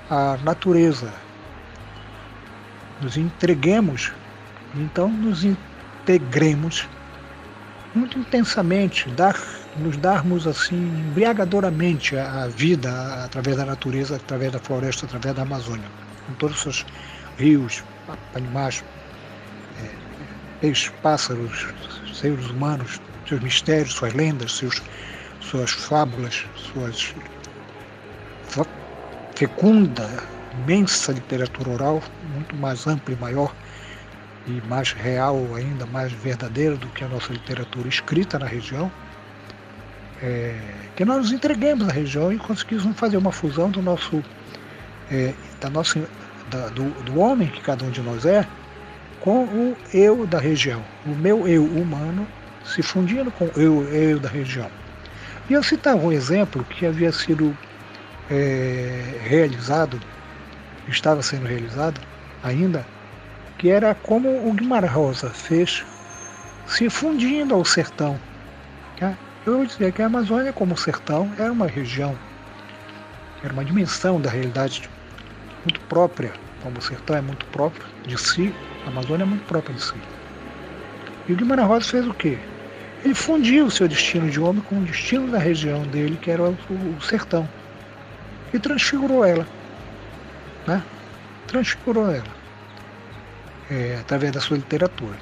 à 0.09 0.37
natureza, 0.43 1.13
nos 3.01 3.17
entreguemos, 3.17 4.13
então 4.75 5.09
nos 5.09 5.45
integremos 5.45 6.89
muito 7.95 8.19
intensamente, 8.19 9.09
dar, 9.11 9.37
nos 9.77 9.97
darmos 9.97 10.47
assim 10.47 10.77
embriagadoramente 10.77 12.17
a, 12.17 12.49
vida 12.49 13.25
através 13.25 13.57
da 13.57 13.65
natureza, 13.65 14.17
através 14.17 14.53
da 14.53 14.59
floresta, 14.59 15.07
através 15.07 15.35
da 15.35 15.43
Amazônia, 15.43 15.89
com 16.27 16.35
todos 16.35 16.57
os 16.57 16.63
seus 16.63 16.87
rios, 17.39 17.85
animais, 18.35 18.85
é, 19.83 19.89
peixes, 20.61 20.93
pássaros, 21.03 21.69
seres 22.13 22.51
humanos, 22.51 23.01
seus 23.29 23.41
mistérios, 23.41 23.95
suas 23.95 24.13
lendas, 24.13 24.57
seus, 24.57 24.83
suas 25.41 25.71
fábulas, 25.71 26.45
suas 26.57 27.15
fecunda, 29.41 30.07
imensa 30.53 31.13
literatura 31.13 31.71
oral, 31.71 32.03
muito 32.35 32.55
mais 32.57 32.87
ampla 32.87 33.15
e 33.15 33.19
maior 33.19 33.55
e 34.47 34.61
mais 34.69 34.93
real, 34.93 35.55
ainda 35.55 35.87
mais 35.87 36.13
verdadeira 36.13 36.77
do 36.77 36.87
que 36.89 37.05
a 37.05 37.09
nossa 37.09 37.33
literatura 37.33 37.89
escrita 37.89 38.39
na 38.39 38.47
região, 38.47 38.93
é, 40.23 40.55
que 40.95 41.05
nós 41.05 41.19
nos 41.19 41.33
entreguemos 41.33 41.89
à 41.89 41.93
região 41.93 42.33
e 42.33 42.39
conseguimos 42.39 42.85
fazer 42.97 43.17
uma 43.17 43.33
fusão 43.33 43.71
do 43.71 43.81
nosso, 43.81 44.23
é, 45.11 45.33
da 45.61 45.71
nossa, 45.71 46.01
da, 46.51 46.69
do, 46.69 46.91
do 47.05 47.19
homem 47.19 47.49
que 47.49 47.61
cada 47.61 47.85
um 47.85 47.91
de 47.91 48.01
nós 48.01 48.27
é, 48.27 48.47
com 49.21 49.45
o 49.45 49.77
eu 49.93 50.27
da 50.27 50.39
região, 50.39 50.83
o 51.07 51.11
meu 51.11 51.47
eu 51.47 51.65
humano 51.65 52.27
se 52.65 52.83
fundindo 52.83 53.31
com 53.31 53.47
eu, 53.57 53.85
eu 53.89 54.19
da 54.19 54.29
região. 54.29 54.71
E 55.49 55.53
eu 55.53 55.63
citava 55.63 55.99
um 55.99 56.13
exemplo 56.13 56.65
que 56.65 56.87
havia 56.87 57.13
sido 57.13 57.57
é, 58.31 59.21
realizado, 59.23 60.01
estava 60.89 61.23
sendo 61.23 61.47
realizado 61.47 62.01
ainda, 62.43 62.87
que 63.59 63.69
era 63.69 63.95
como 63.95 64.29
o 64.49 64.53
Guimarães 64.53 64.93
Rosa 64.93 65.31
fez, 65.31 65.85
se 66.67 66.89
fundindo 66.89 67.55
ao 67.55 67.65
sertão. 67.65 68.19
Tá? 68.99 69.15
Eu 69.47 69.57
vou 69.57 69.65
dizer 69.65 69.91
que 69.93 70.03
a 70.03 70.07
Amazônia, 70.07 70.53
como 70.53 70.77
sertão, 70.77 71.33
era 71.39 71.51
uma 71.51 71.67
região, 71.67 72.17
era 73.43 73.53
uma 73.53 73.65
dimensão 73.65 74.21
da 74.21 74.29
realidade 74.29 74.91
muito 75.65 75.81
própria, 75.89 76.31
como 76.63 76.79
o 76.79 76.83
sertão 76.83 77.17
é 77.17 77.23
muito 77.23 77.47
próprio 77.47 77.87
de 78.07 78.19
si, 78.19 78.55
a 78.85 78.91
Amazônia 78.91 79.25
é 79.25 79.27
muito 79.27 79.45
própria 79.47 79.75
de 79.75 79.83
si. 79.83 79.95
E 81.27 81.33
o 81.33 81.37
Guimarães 81.37 81.69
Rosa 81.69 81.87
fez 81.87 82.07
o 82.07 82.13
quê? 82.13 82.39
Ele 83.03 83.15
fundiu 83.15 83.65
o 83.65 83.71
seu 83.71 83.89
destino 83.89 84.29
de 84.29 84.39
homem 84.39 84.63
com 84.63 84.77
o 84.77 84.83
destino 84.83 85.31
da 85.31 85.39
região 85.39 85.83
dele, 85.85 86.19
que 86.21 86.31
era 86.31 86.43
o, 86.43 86.57
o 86.99 87.01
sertão. 87.01 87.49
E 88.53 88.59
transfigurou 88.59 89.25
ela. 89.25 89.47
Né? 90.67 90.83
Transfigurou 91.47 92.11
ela. 92.11 92.41
É, 93.71 93.97
através 94.01 94.33
da 94.33 94.41
sua 94.41 94.59
literatura. 94.59 95.17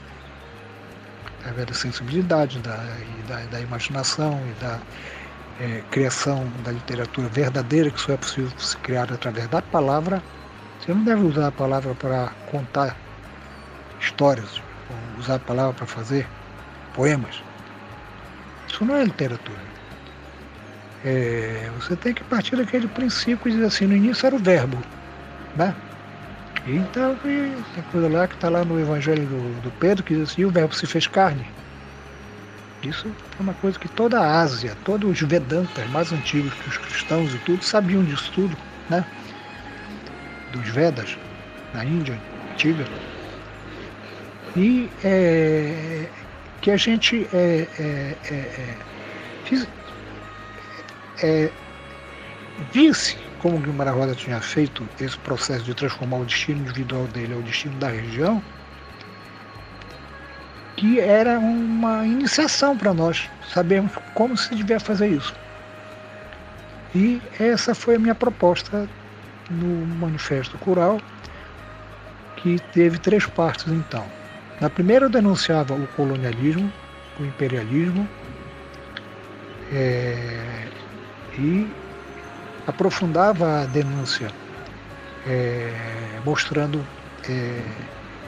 Através 1.49 1.67
da 1.67 1.75
sensibilidade, 1.75 2.59
da, 2.59 2.77
da, 3.27 3.47
da 3.47 3.61
imaginação 3.61 4.39
e 4.47 4.53
da 4.61 4.79
é, 5.59 5.83
criação 5.91 6.45
da 6.63 6.71
literatura 6.71 7.27
verdadeira, 7.29 7.91
que 7.91 7.99
só 7.99 8.13
é 8.13 8.19
possível 8.19 8.51
se 8.59 8.77
criar 8.77 9.11
através 9.11 9.49
da 9.49 9.63
palavra. 9.63 10.23
Você 10.79 10.93
não 10.93 11.03
deve 11.03 11.23
usar 11.23 11.47
a 11.47 11.53
palavra 11.53 11.95
para 11.95 12.29
contar 12.51 12.95
histórias, 13.99 14.61
usar 15.19 15.37
a 15.37 15.39
palavra 15.39 15.73
para 15.73 15.87
fazer 15.87 16.29
poemas. 16.93 17.43
Isso 18.71 18.85
não 18.85 18.97
é 18.97 19.05
literatura. 19.05 19.63
É, 21.03 21.71
você 21.71 21.97
tem 21.97 22.13
que 22.13 22.25
partir 22.25 22.57
daquele 22.57 22.89
princípio 22.89 23.49
e 23.49 23.53
dizer 23.53 23.65
assim, 23.65 23.87
no 23.87 23.97
início 23.97 24.27
era 24.27 24.37
o 24.37 24.39
verbo. 24.39 24.77
Né? 25.57 25.75
Então 26.69 27.17
tem 27.17 27.83
coisa 27.91 28.09
lá 28.09 28.29
que 28.29 28.35
está 28.35 28.49
lá 28.49 28.65
no 28.65 28.79
Evangelho 28.79 29.27
do, 29.27 29.63
do, 29.63 29.71
Pedro 29.73 30.05
que 30.05 30.15
diz 30.15 30.31
assim, 30.31 30.45
o 30.45 30.51
verbo 30.51 30.75
se 30.75 30.87
fez 30.87 31.07
carne. 31.07 31.47
Isso 32.83 33.09
é 33.39 33.43
uma 33.43 33.55
coisa 33.55 33.79
que 33.79 33.89
toda 33.89 34.21
a 34.21 34.41
Ásia, 34.41 34.77
todos 34.85 35.11
os 35.11 35.21
Vedantas 35.21 35.89
mais 35.91 36.13
antigos 36.13 36.53
que 36.55 36.69
os 36.69 36.77
cristãos 36.77 37.35
e 37.35 37.39
tudo 37.39 37.65
sabiam 37.65 38.05
disso 38.05 38.31
tudo, 38.35 38.57
né? 38.91 39.05
Dos 40.53 40.69
Vedas, 40.69 41.17
na 41.73 41.85
Índia 41.85 42.19
antiga. 42.53 42.85
E 44.57 44.89
é, 45.03 46.07
que 46.61 46.71
a 46.71 46.77
gente 46.77 47.27
é, 47.33 47.67
é, 47.79 48.17
é, 48.31 48.35
é 48.35 48.77
é, 51.23 51.51
visse 52.73 53.17
como 53.39 53.59
Guimarães 53.59 53.97
Rosa 53.97 54.15
tinha 54.15 54.41
feito 54.41 54.87
esse 55.01 55.17
processo 55.19 55.65
de 55.65 55.75
transformar 55.75 56.19
o 56.19 56.25
destino 56.25 56.61
individual 56.61 57.07
dele 57.07 57.35
ao 57.35 57.43
destino 57.43 57.77
da 57.79 57.89
região, 57.89 58.43
que 60.77 61.01
era 61.01 61.39
uma 61.39 62.07
iniciação 62.07 62.77
para 62.77 62.95
nós 62.95 63.29
sabermos 63.53 63.93
como 64.15 64.37
se 64.37 64.55
devia 64.55 64.79
fazer 64.79 65.09
isso. 65.09 65.35
E 66.95 67.21
essa 67.39 67.75
foi 67.75 67.97
a 67.97 67.99
minha 67.99 68.15
proposta 68.15 68.89
no 69.51 69.87
Manifesto 69.97 70.57
Cural, 70.59 71.01
que 72.37 72.59
teve 72.73 72.99
três 72.99 73.27
partes 73.27 73.67
então. 73.73 74.05
Na 74.61 74.71
primeira 74.71 75.07
eu 75.07 75.11
denunciava 75.11 75.75
o 75.75 75.87
colonialismo, 75.89 76.73
o 77.21 77.25
imperialismo, 77.25 78.09
é, 79.73 80.67
e 81.39 81.69
aprofundava 82.69 83.63
a 83.63 83.65
denúncia, 83.65 84.31
é, 85.27 86.21
mostrando 86.25 86.85
é, 87.27 87.63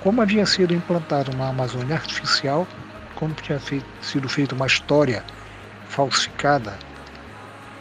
como 0.02 0.23
havia 0.23 0.47
sido 0.47 0.73
implantada 0.73 1.30
uma 1.30 1.50
Amazônia 1.50 1.94
artificial, 1.94 2.66
como 3.14 3.35
tinha 3.35 3.61
feito, 3.61 3.85
sido 4.00 4.28
feita 4.30 4.54
uma 4.54 4.66
história 4.66 5.23
falsificada, 5.88 6.75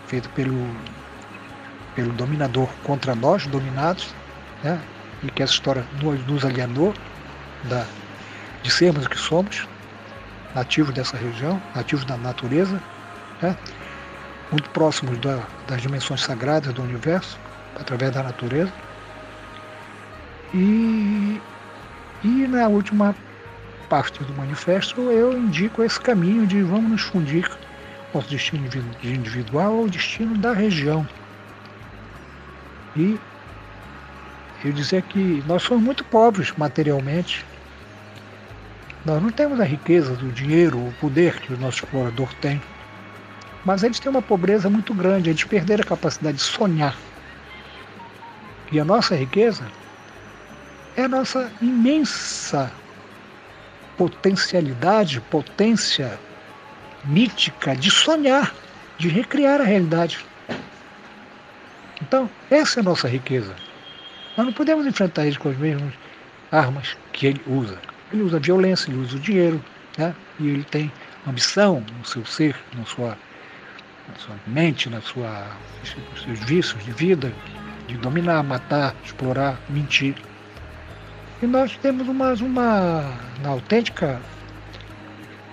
feita 0.06 0.28
pelo, 0.36 0.76
pelo 1.96 2.12
dominador 2.12 2.68
contra 2.84 3.16
nós, 3.16 3.48
dominados, 3.48 4.14
né? 4.62 4.82
e 5.24 5.32
que 5.32 5.42
essa 5.42 5.54
história 5.54 5.86
nos, 6.02 6.26
nos 6.28 6.44
alienou 6.44 6.94
da, 7.70 7.86
de 8.62 8.70
sermos 8.70 9.06
o 9.06 9.10
que 9.10 9.18
somos, 9.18 9.66
nativos 10.54 10.94
dessa 10.94 11.16
região, 11.16 11.62
nativos 11.74 12.04
da 12.04 12.18
natureza, 12.18 12.82
né? 13.42 13.56
Muito 14.52 14.70
próximos 14.72 15.18
da, 15.20 15.40
das 15.68 15.82
dimensões 15.82 16.22
sagradas 16.22 16.74
do 16.74 16.82
universo, 16.82 17.38
através 17.80 18.12
da 18.12 18.24
natureza. 18.24 18.72
E, 20.54 21.40
e 22.24 22.48
na 22.48 22.68
última 22.68 23.16
parte 23.88 24.24
do 24.24 24.34
manifesto 24.34 25.02
eu 25.12 25.38
indico 25.38 25.84
esse 25.84 26.00
caminho 26.00 26.46
de 26.46 26.62
vamos 26.62 26.92
nos 26.92 27.02
fundir 27.02 27.50
nosso 28.14 28.30
destino 28.30 28.68
individual 29.04 29.80
ao 29.80 29.88
destino 29.88 30.38
da 30.38 30.54
região. 30.54 31.08
E 32.96 33.20
eu 34.64 34.72
dizer 34.72 35.04
que 35.04 35.44
nós 35.48 35.64
somos 35.64 35.84
muito 35.84 36.04
pobres 36.04 36.52
materialmente. 36.58 37.46
Nós 39.06 39.22
não 39.22 39.32
temos 39.32 39.60
a 39.60 39.64
riqueza 39.64 40.14
do 40.16 40.32
dinheiro, 40.32 40.78
o 40.78 40.94
poder 41.00 41.40
que 41.40 41.54
o 41.54 41.58
nosso 41.58 41.86
explorador 41.86 42.34
tem. 42.36 42.62
Mas 43.66 43.84
eles 43.84 44.00
têm 44.00 44.10
uma 44.10 44.22
pobreza 44.22 44.70
muito 44.70 44.94
grande, 44.94 45.30
eles 45.30 45.44
perderam 45.44 45.84
a 45.84 45.88
capacidade 45.88 46.38
de 46.38 46.44
sonhar. 46.44 46.96
E 48.72 48.80
a 48.80 48.86
nossa 48.86 49.16
riqueza 49.16 49.66
é 50.96 51.04
a 51.04 51.08
nossa 51.08 51.52
imensa 51.62 52.72
potencialidade, 53.98 55.20
potência 55.22 56.20
mítica 57.04 57.76
de 57.76 57.92
sonhar, 57.92 58.54
de 58.98 59.10
recriar 59.10 59.60
a 59.62 59.66
realidade. 59.66 60.26
Então, 62.02 62.30
essa 62.50 62.80
é 62.80 62.82
a 62.82 62.84
nossa 62.84 63.08
riqueza. 63.08 63.56
Nós 64.38 64.46
não 64.46 64.54
podemos 64.54 64.86
enfrentar 64.86 65.26
ele 65.26 65.38
com 65.38 65.50
as 65.50 65.58
mesmas 65.58 65.94
armas 66.52 66.98
que 67.12 67.28
ele 67.28 67.42
usa. 67.46 67.78
Ele 68.12 68.24
usa 68.24 68.40
violência, 68.40 68.90
ele 68.90 69.00
usa 69.00 69.18
o 69.18 69.20
dinheiro, 69.20 69.64
né? 69.98 70.16
e 70.40 70.48
ele 70.48 70.64
tem 70.64 70.92
ambição 71.28 71.84
no 71.98 72.06
seu 72.06 72.26
ser, 72.26 72.56
na 72.78 72.86
sua, 72.86 73.18
na 74.10 74.16
sua 74.20 74.36
mente, 74.48 74.90
na 74.90 75.02
sua, 75.02 75.48
nos 75.80 76.22
seus 76.24 76.40
vícios 76.40 76.84
de 76.84 76.92
vida, 76.92 77.32
de 77.88 77.98
dominar, 77.98 78.44
matar, 78.44 78.96
explorar, 79.04 79.60
mentir. 79.70 80.16
E 81.42 81.48
nós 81.48 81.78
temos 81.78 82.08
uma, 82.08 82.34
uma 82.34 83.14
na 83.42 83.50
autêntica 83.50 84.20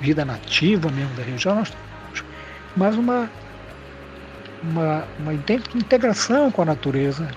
vida 0.00 0.24
nativa 0.24 0.90
mesmo 0.90 1.14
da 1.14 1.22
região, 1.22 1.54
nós 1.54 1.70
temos 1.70 2.24
mais 2.76 2.96
uma, 2.96 3.30
uma, 4.62 5.04
uma 5.18 5.34
integração 5.34 6.50
com 6.50 6.62
a 6.62 6.66
natureza, 6.66 7.28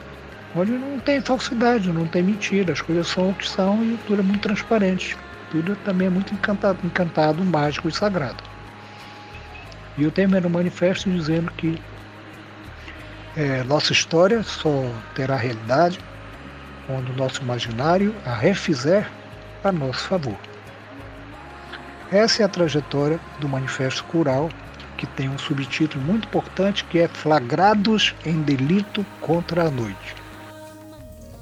onde 0.56 0.72
não 0.72 1.00
tem 1.00 1.22
falsidade, 1.22 1.92
não 1.92 2.08
tem 2.08 2.24
mentira, 2.24 2.74
as 2.74 2.82
coisas 2.82 3.08
são 3.08 3.30
o 3.30 3.34
que 3.34 3.48
são 3.48 3.84
e 3.84 3.98
tudo 4.08 4.20
é 4.22 4.24
muito 4.24 4.42
transparente. 4.42 5.18
Tudo 5.52 5.76
também 5.78 6.08
é 6.08 6.10
muito 6.12 6.34
encantado, 6.34 6.78
encantado 6.84 7.44
mágico 7.44 7.88
e 7.90 7.92
sagrado. 7.92 8.49
E 10.00 10.04
eu 10.04 10.12
termino 10.12 10.48
o 10.48 10.50
manifesto 10.50 11.12
dizendo 11.12 11.52
que 11.52 11.78
é, 13.36 13.64
nossa 13.66 13.92
história 13.92 14.42
só 14.44 14.70
terá 15.14 15.36
realidade 15.36 16.00
quando 16.88 17.10
o 17.10 17.16
nosso 17.18 17.42
imaginário 17.42 18.16
a 18.26 18.34
refizer 18.34 19.12
a 19.62 19.74
nosso 19.74 20.08
favor. 20.08 20.38
Essa 22.10 22.44
é 22.44 22.46
a 22.46 22.50
trajetória 22.50 23.20
do 23.40 23.48
Manifesto 23.50 24.06
Cural, 24.06 24.50
que 24.98 25.06
tem 25.06 25.28
um 25.28 25.38
subtítulo 25.38 26.04
muito 26.04 26.30
importante 26.30 26.86
que 26.86 26.98
é 26.98 27.08
Flagrados 27.08 28.16
em 28.26 28.42
Delito 28.42 29.06
contra 29.20 29.68
a 29.68 29.70
Noite. 29.70 30.16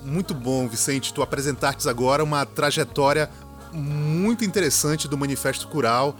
Muito 0.03 0.33
bom, 0.33 0.67
Vicente. 0.67 1.13
Tu 1.13 1.21
apresentaste 1.21 1.87
agora 1.87 2.23
uma 2.23 2.43
trajetória 2.43 3.29
muito 3.71 4.43
interessante 4.43 5.07
do 5.07 5.17
Manifesto 5.17 5.67
Cural 5.67 6.15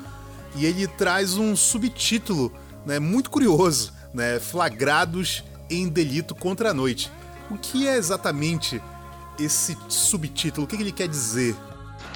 e 0.55 0.65
ele 0.65 0.88
traz 0.88 1.38
um 1.38 1.55
subtítulo 1.55 2.53
né, 2.86 2.99
muito 2.99 3.29
curioso, 3.29 3.93
né, 4.13 4.39
Flagrados 4.39 5.43
em 5.69 5.88
Delito 5.88 6.33
contra 6.33 6.71
a 6.71 6.73
Noite. 6.73 7.12
O 7.49 7.57
que 7.57 7.88
é 7.88 7.95
exatamente 7.95 8.81
esse 9.39 9.77
subtítulo? 9.88 10.65
O 10.65 10.67
que 10.67 10.75
ele 10.75 10.91
quer 10.91 11.07
dizer? 11.07 11.55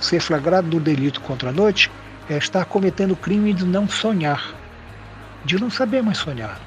Ser 0.02 0.20
flagrado 0.20 0.68
do 0.70 0.80
delito 0.80 1.22
contra 1.22 1.50
a 1.50 1.54
noite 1.54 1.92
é 2.30 2.38
estar 2.38 2.66
cometendo 2.66 3.12
o 3.12 3.16
crime 3.16 3.54
de 3.54 3.66
não 3.66 3.88
sonhar, 3.88 4.54
de 5.46 5.60
não 5.60 5.70
saber 5.70 6.02
mais 6.02 6.18
sonhar. 6.18 6.60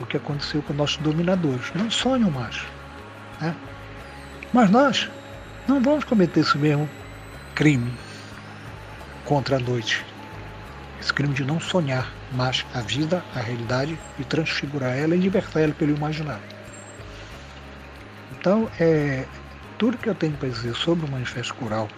O 0.00 0.06
que 0.06 0.16
aconteceu 0.16 0.62
com 0.62 0.72
nossos 0.72 0.98
dominadores. 0.98 1.72
Não 1.74 1.90
sonham 1.90 2.30
mais. 2.30 2.62
Né? 3.40 3.54
Mas 4.52 4.70
nós 4.70 5.08
não 5.66 5.82
vamos 5.82 6.04
cometer 6.04 6.40
esse 6.40 6.56
mesmo 6.56 6.88
crime 7.54 7.92
contra 9.24 9.56
a 9.56 9.58
noite. 9.58 10.04
Esse 11.00 11.12
crime 11.12 11.34
de 11.34 11.44
não 11.44 11.60
sonhar 11.60 12.12
mais 12.32 12.64
a 12.74 12.80
vida, 12.80 13.24
a 13.34 13.40
realidade 13.40 13.98
e 14.18 14.24
transfigurar 14.24 14.96
ela 14.96 15.14
e 15.14 15.18
libertar 15.18 15.60
ela 15.60 15.74
pelo 15.74 15.94
imaginário. 15.96 16.42
Então, 18.32 18.68
é, 18.78 19.24
tudo 19.78 19.98
que 19.98 20.08
eu 20.08 20.14
tenho 20.14 20.36
para 20.36 20.48
dizer 20.48 20.74
sobre 20.74 21.06
o 21.06 21.10
Manifesto 21.10 21.54
Coral 21.54 21.88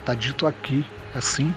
está 0.00 0.14
dito 0.14 0.46
aqui, 0.46 0.86
assim, 1.14 1.54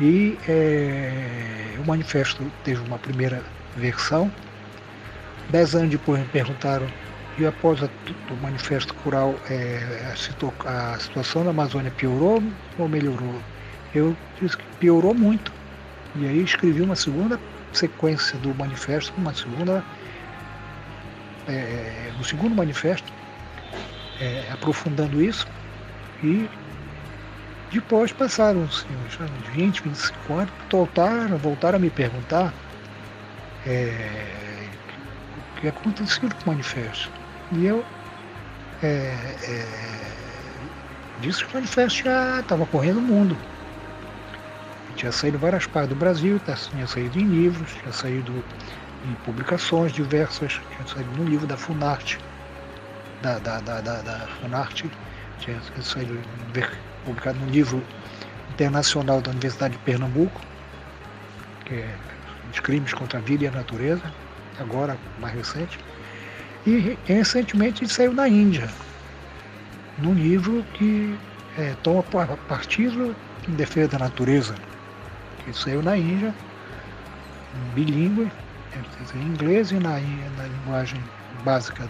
e 0.00 0.38
é, 0.46 1.76
o 1.78 1.84
manifesto 1.84 2.50
teve 2.62 2.80
uma 2.82 2.98
primeira 2.98 3.42
versão. 3.76 4.30
Dez 5.50 5.74
anos 5.74 5.90
depois 5.90 6.20
me 6.20 6.26
perguntaram, 6.26 6.86
e 7.36 7.46
após 7.46 7.80
o 7.82 7.90
manifesto 8.42 8.94
cural, 8.94 9.34
é, 9.50 10.12
a, 10.66 10.92
a 10.92 10.98
situação 10.98 11.42
da 11.44 11.50
Amazônia 11.50 11.90
piorou 11.90 12.42
ou 12.78 12.88
melhorou? 12.88 13.42
Eu 13.94 14.16
disse 14.40 14.56
que 14.56 14.64
piorou 14.78 15.14
muito. 15.14 15.57
E 16.18 16.26
aí 16.26 16.42
escrevi 16.42 16.82
uma 16.82 16.96
segunda 16.96 17.38
sequência 17.72 18.38
do 18.38 18.54
manifesto, 18.54 19.12
uma 19.16 19.32
segunda, 19.32 19.84
é, 21.46 22.10
o 22.18 22.24
segundo 22.24 22.56
manifesto, 22.56 23.12
é, 24.20 24.50
aprofundando 24.52 25.22
isso 25.22 25.46
e 26.22 26.48
depois 27.70 28.12
passaram 28.12 28.64
assim, 28.64 28.88
uns 29.04 29.16
20, 29.54 29.82
25 29.82 30.34
anos, 30.34 30.52
voltaram, 30.70 31.38
voltaram 31.38 31.76
a 31.76 31.80
me 31.80 31.90
perguntar 31.90 32.52
é, 33.66 34.70
o 35.36 35.60
que 35.60 35.68
aconteceu 35.68 36.28
com 36.28 36.44
o 36.44 36.48
manifesto. 36.48 37.12
E 37.52 37.66
eu 37.66 37.84
é, 38.82 38.86
é, 38.86 39.66
disse 41.20 41.44
que 41.44 41.52
o 41.52 41.54
manifesto 41.54 42.04
já 42.04 42.40
estava 42.40 42.66
correndo 42.66 42.98
o 42.98 43.02
mundo. 43.02 43.36
Tinha 44.98 45.12
saído 45.12 45.38
várias 45.38 45.64
partes 45.64 45.90
do 45.90 45.94
Brasil, 45.94 46.40
tá, 46.40 46.54
tinha 46.54 46.84
saído 46.84 47.20
em 47.20 47.24
livros, 47.24 47.72
tinha 47.72 47.92
saído 47.92 48.44
em 49.04 49.14
publicações 49.24 49.92
diversas, 49.92 50.60
tinha 50.74 50.88
saído 50.88 51.16
no 51.16 51.24
livro 51.24 51.46
da 51.46 51.56
Funarte, 51.56 52.18
da, 53.22 53.38
da, 53.38 53.60
da, 53.60 53.80
da, 53.80 54.26
Funarte, 54.40 54.90
tinha 55.38 55.62
saído 55.84 56.18
publicado 57.04 57.38
no 57.38 57.48
livro 57.48 57.80
internacional 58.50 59.20
da 59.20 59.30
Universidade 59.30 59.74
de 59.74 59.84
Pernambuco, 59.84 60.40
que 61.64 61.74
é 61.74 61.94
Os 62.50 62.58
Crimes 62.58 62.92
contra 62.92 63.20
a 63.20 63.22
Vida 63.22 63.44
e 63.44 63.46
a 63.46 63.52
Natureza, 63.52 64.12
agora 64.58 64.98
mais 65.20 65.32
recente. 65.32 65.78
E 66.66 66.98
recentemente 67.04 67.86
saiu 67.86 68.12
na 68.12 68.28
Índia, 68.28 68.68
num 69.96 70.14
livro 70.14 70.66
que 70.74 71.16
é, 71.56 71.76
toma 71.84 72.02
partido 72.48 73.14
em 73.46 73.52
defesa 73.52 73.90
da 73.90 73.98
natureza. 74.00 74.56
Ele 75.48 75.56
saiu 75.56 75.82
na 75.82 75.96
Índia, 75.96 76.34
bilíngue, 77.74 78.30
em 79.14 79.22
inglês 79.22 79.70
e 79.72 79.76
na, 79.76 79.92
na 80.36 80.44
linguagem 80.44 81.02
básica 81.42 81.88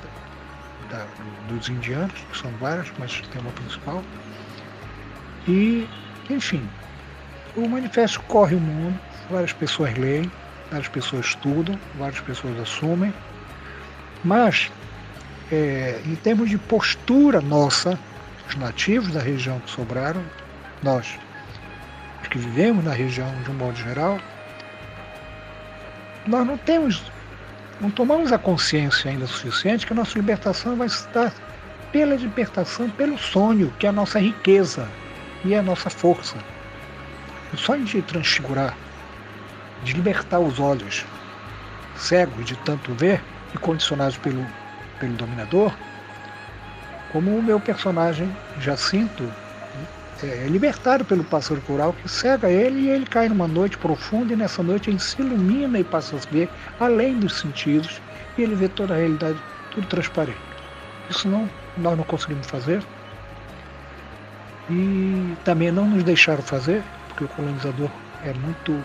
da, 0.88 0.98
da, 0.98 1.06
dos 1.48 1.68
indianos, 1.68 2.12
que 2.30 2.38
são 2.38 2.52
várias, 2.60 2.92
mas 2.98 3.20
tem 3.32 3.40
uma 3.40 3.50
principal. 3.52 4.04
E, 5.48 5.88
enfim, 6.30 6.68
O 7.56 7.68
manifesto 7.68 8.20
corre 8.28 8.54
o 8.54 8.60
mundo, 8.60 8.98
várias 9.28 9.52
pessoas 9.52 9.96
leem, 9.98 10.30
várias 10.70 10.88
pessoas 10.88 11.26
estudam, 11.26 11.76
várias 11.96 12.20
pessoas 12.20 12.56
assumem, 12.60 13.12
mas 14.22 14.70
é, 15.50 16.00
em 16.06 16.14
termos 16.14 16.48
de 16.50 16.58
postura 16.58 17.40
nossa, 17.40 17.98
os 18.48 18.54
nativos 18.54 19.12
da 19.12 19.20
região 19.20 19.58
que 19.58 19.70
sobraram, 19.70 20.22
nós, 20.82 21.18
que 22.30 22.38
vivemos 22.38 22.84
na 22.84 22.92
região 22.92 23.32
de 23.42 23.50
um 23.50 23.54
modo 23.54 23.76
geral, 23.76 24.18
nós 26.26 26.46
não 26.46 26.58
temos, 26.58 27.10
não 27.80 27.90
tomamos 27.90 28.32
a 28.32 28.38
consciência 28.38 29.10
ainda 29.10 29.26
suficiente 29.26 29.86
que 29.86 29.92
a 29.92 29.96
nossa 29.96 30.18
libertação 30.18 30.76
vai 30.76 30.86
estar 30.86 31.32
pela 31.92 32.16
libertação, 32.16 32.90
pelo 32.90 33.16
sonho, 33.16 33.72
que 33.78 33.86
é 33.86 33.88
a 33.88 33.92
nossa 33.92 34.18
riqueza 34.18 34.86
e 35.44 35.54
a 35.54 35.62
nossa 35.62 35.88
força. 35.88 36.36
O 37.52 37.56
sonho 37.56 37.84
de 37.84 38.02
transfigurar, 38.02 38.76
de 39.82 39.94
libertar 39.94 40.38
os 40.38 40.60
olhos 40.60 41.06
cegos 41.96 42.44
de 42.44 42.56
tanto 42.58 42.94
ver 42.94 43.20
e 43.54 43.58
condicionados 43.58 44.16
pelo, 44.18 44.44
pelo 45.00 45.14
dominador, 45.14 45.74
como 47.12 47.36
o 47.36 47.42
meu 47.42 47.58
personagem 47.58 48.34
Jacinto 48.60 49.32
é, 50.22 50.46
libertado 50.48 51.04
pelo 51.04 51.22
pássaro 51.22 51.60
coral 51.60 51.92
que 51.92 52.08
cega 52.08 52.50
ele 52.50 52.80
e 52.80 52.88
ele 52.90 53.06
cai 53.06 53.28
numa 53.28 53.46
noite 53.46 53.78
profunda 53.78 54.32
e 54.32 54.36
nessa 54.36 54.62
noite 54.62 54.90
ele 54.90 54.98
se 54.98 55.20
ilumina 55.20 55.78
e 55.78 55.84
passa 55.84 56.16
a 56.16 56.18
ver 56.30 56.48
além 56.80 57.18
dos 57.18 57.38
sentidos 57.38 58.00
e 58.36 58.42
ele 58.42 58.54
vê 58.54 58.68
toda 58.68 58.94
a 58.94 58.96
realidade, 58.96 59.38
tudo 59.70 59.86
transparente. 59.86 60.38
Isso 61.08 61.28
não, 61.28 61.48
nós 61.76 61.96
não 61.96 62.04
conseguimos 62.04 62.46
fazer 62.46 62.82
e 64.70 65.34
também 65.44 65.70
não 65.70 65.86
nos 65.88 66.02
deixaram 66.02 66.42
fazer, 66.42 66.82
porque 67.08 67.24
o 67.24 67.28
colonizador 67.28 67.90
é 68.24 68.32
muito 68.34 68.84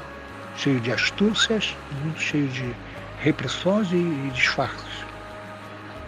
cheio 0.56 0.80
de 0.80 0.91
astúcias, 0.91 1.76
muito 2.04 2.19
cheio 2.22 2.48
de 2.48 2.74
repressões 3.22 3.91
e, 3.91 3.96
e 3.96 4.32
disfarces. 4.34 5.04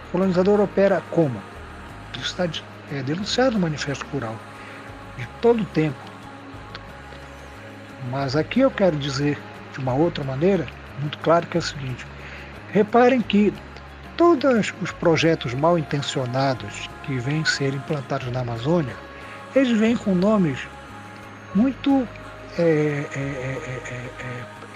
O 0.08 0.12
colonizador 0.12 0.62
opera 0.62 1.02
como? 1.12 1.42
Isso 2.16 2.26
está 2.26 2.48
é, 2.92 3.02
denunciado 3.02 3.54
no 3.54 3.62
Manifesto 3.62 4.06
Rural 4.14 4.36
de 5.18 5.28
todo 5.42 5.62
o 5.62 5.66
tempo. 5.66 5.98
Mas 8.10 8.36
aqui 8.36 8.60
eu 8.60 8.72
quero 8.72 8.98
dizer 8.98 9.38
de 9.74 9.80
uma 9.80 9.94
outra 9.94 10.24
maneira, 10.24 10.66
muito 11.00 11.18
claro, 11.20 11.48
que 11.48 11.58
é 11.58 11.60
o 11.60 11.64
seguinte: 11.64 12.06
reparem 12.72 13.22
que 13.22 13.54
todos 14.16 14.74
os 14.82 14.92
projetos 14.92 15.54
mal 15.54 15.78
intencionados 15.78 16.90
que 17.04 17.18
vêm 17.18 17.44
ser 17.46 17.74
implantados 17.74 18.32
na 18.32 18.42
Amazônia, 18.42 18.96
eles 19.56 19.78
vêm 19.78 19.96
com 19.96 20.14
nomes 20.14 20.60
muito 21.54 22.08
é, 22.58 23.06
é, 23.16 24.12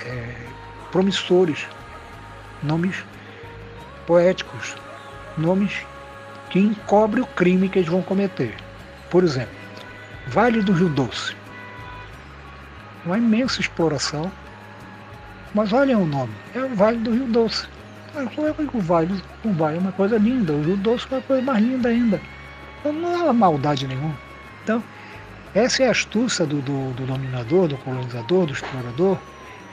é, 0.06 0.36
promissores, 0.92 1.68
nomes 2.64 3.04
poéticos, 4.08 4.76
nomes 5.38 5.86
que 6.50 6.60
encobrem 6.60 7.24
o 7.24 7.28
crime 7.28 7.70
que 7.70 7.80
eles 7.80 7.90
vão 7.90 8.02
cometer. 8.02 8.56
Por 9.10 9.24
exemplo, 9.24 9.59
Vale 10.30 10.62
do 10.62 10.74
Rio 10.74 10.90
Doce. 10.90 11.36
Uma 13.04 13.18
imensa 13.18 13.60
exploração. 13.60 14.32
Mas 15.56 15.74
olha 15.74 15.98
o 15.98 16.06
nome, 16.06 16.32
é 16.54 16.62
o 16.62 16.76
Vale 16.76 17.00
do 17.00 17.12
Rio 17.12 17.26
Doce. 17.26 17.68
O 18.14 18.80
vale, 18.80 19.24
o 19.44 19.52
vale 19.52 19.78
é 19.78 19.80
uma 19.80 19.92
coisa 19.92 20.18
linda, 20.18 20.54
o 20.54 20.62
Rio 20.62 20.78
Doce 20.78 21.08
é 21.10 21.16
uma 21.16 21.22
coisa 21.24 21.42
mais 21.42 21.64
linda 21.64 21.90
ainda. 21.90 22.22
Então, 22.80 22.94
não 22.94 23.28
há 23.28 23.34
maldade 23.34 23.88
nenhuma. 23.88 24.16
Então, 24.64 24.84
essa 25.56 25.82
é 25.82 25.88
a 25.88 25.92
astúcia 25.92 26.46
do, 26.46 26.62
do, 26.62 26.94
do 26.94 27.08
dominador, 27.08 27.68
do 27.68 27.78
colonizador, 27.78 28.46
do 28.46 28.54
explorador. 28.54 29.18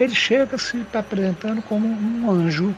Ele 0.01 0.15
chega 0.15 0.57
se 0.57 0.87
apresentando 0.95 1.61
como 1.61 1.87
um 1.87 2.31
anjo. 2.31 2.75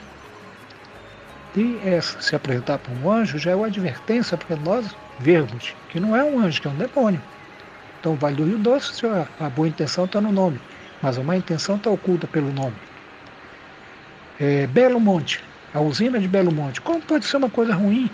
E 1.56 1.78
essa, 1.84 2.20
se 2.20 2.34
apresentar 2.34 2.78
como 2.78 3.06
um 3.06 3.12
anjo 3.12 3.38
já 3.38 3.52
é 3.52 3.54
uma 3.54 3.66
advertência 3.66 4.36
para 4.36 4.56
nós 4.56 4.96
vermos 5.20 5.76
que 5.90 6.00
não 6.00 6.16
é 6.16 6.24
um 6.24 6.40
anjo, 6.40 6.60
que 6.60 6.66
é 6.66 6.70
um 6.70 6.76
demônio. 6.76 7.20
Então, 8.00 8.12
o 8.12 8.16
Vale 8.16 8.36
do 8.36 8.44
Rio 8.44 8.58
Doce, 8.58 9.02
a 9.40 9.50
boa 9.50 9.68
intenção 9.68 10.04
está 10.04 10.20
no 10.20 10.30
nome, 10.30 10.60
mas 11.02 11.18
a 11.18 11.22
má 11.22 11.36
intenção 11.36 11.76
está 11.76 11.90
oculta 11.90 12.26
pelo 12.26 12.52
nome. 12.52 12.76
É, 14.38 14.66
Belo 14.68 15.00
Monte, 15.00 15.42
a 15.74 15.80
usina 15.80 16.20
de 16.20 16.28
Belo 16.28 16.52
Monte. 16.52 16.80
Como 16.80 17.00
pode 17.00 17.24
ser 17.24 17.38
uma 17.38 17.50
coisa 17.50 17.74
ruim? 17.74 18.08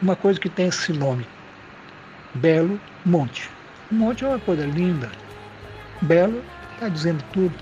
Uma 0.00 0.14
coisa 0.14 0.38
que 0.38 0.50
tem 0.50 0.66
esse 0.66 0.92
nome. 0.92 1.26
Belo 2.34 2.78
Monte. 3.04 3.48
Monte 3.90 4.24
é 4.24 4.28
uma 4.28 4.38
coisa 4.38 4.66
linda. 4.66 5.10
Belo 6.02 6.42
está 6.74 6.88
dizendo 6.88 7.24
tudo. 7.32 7.54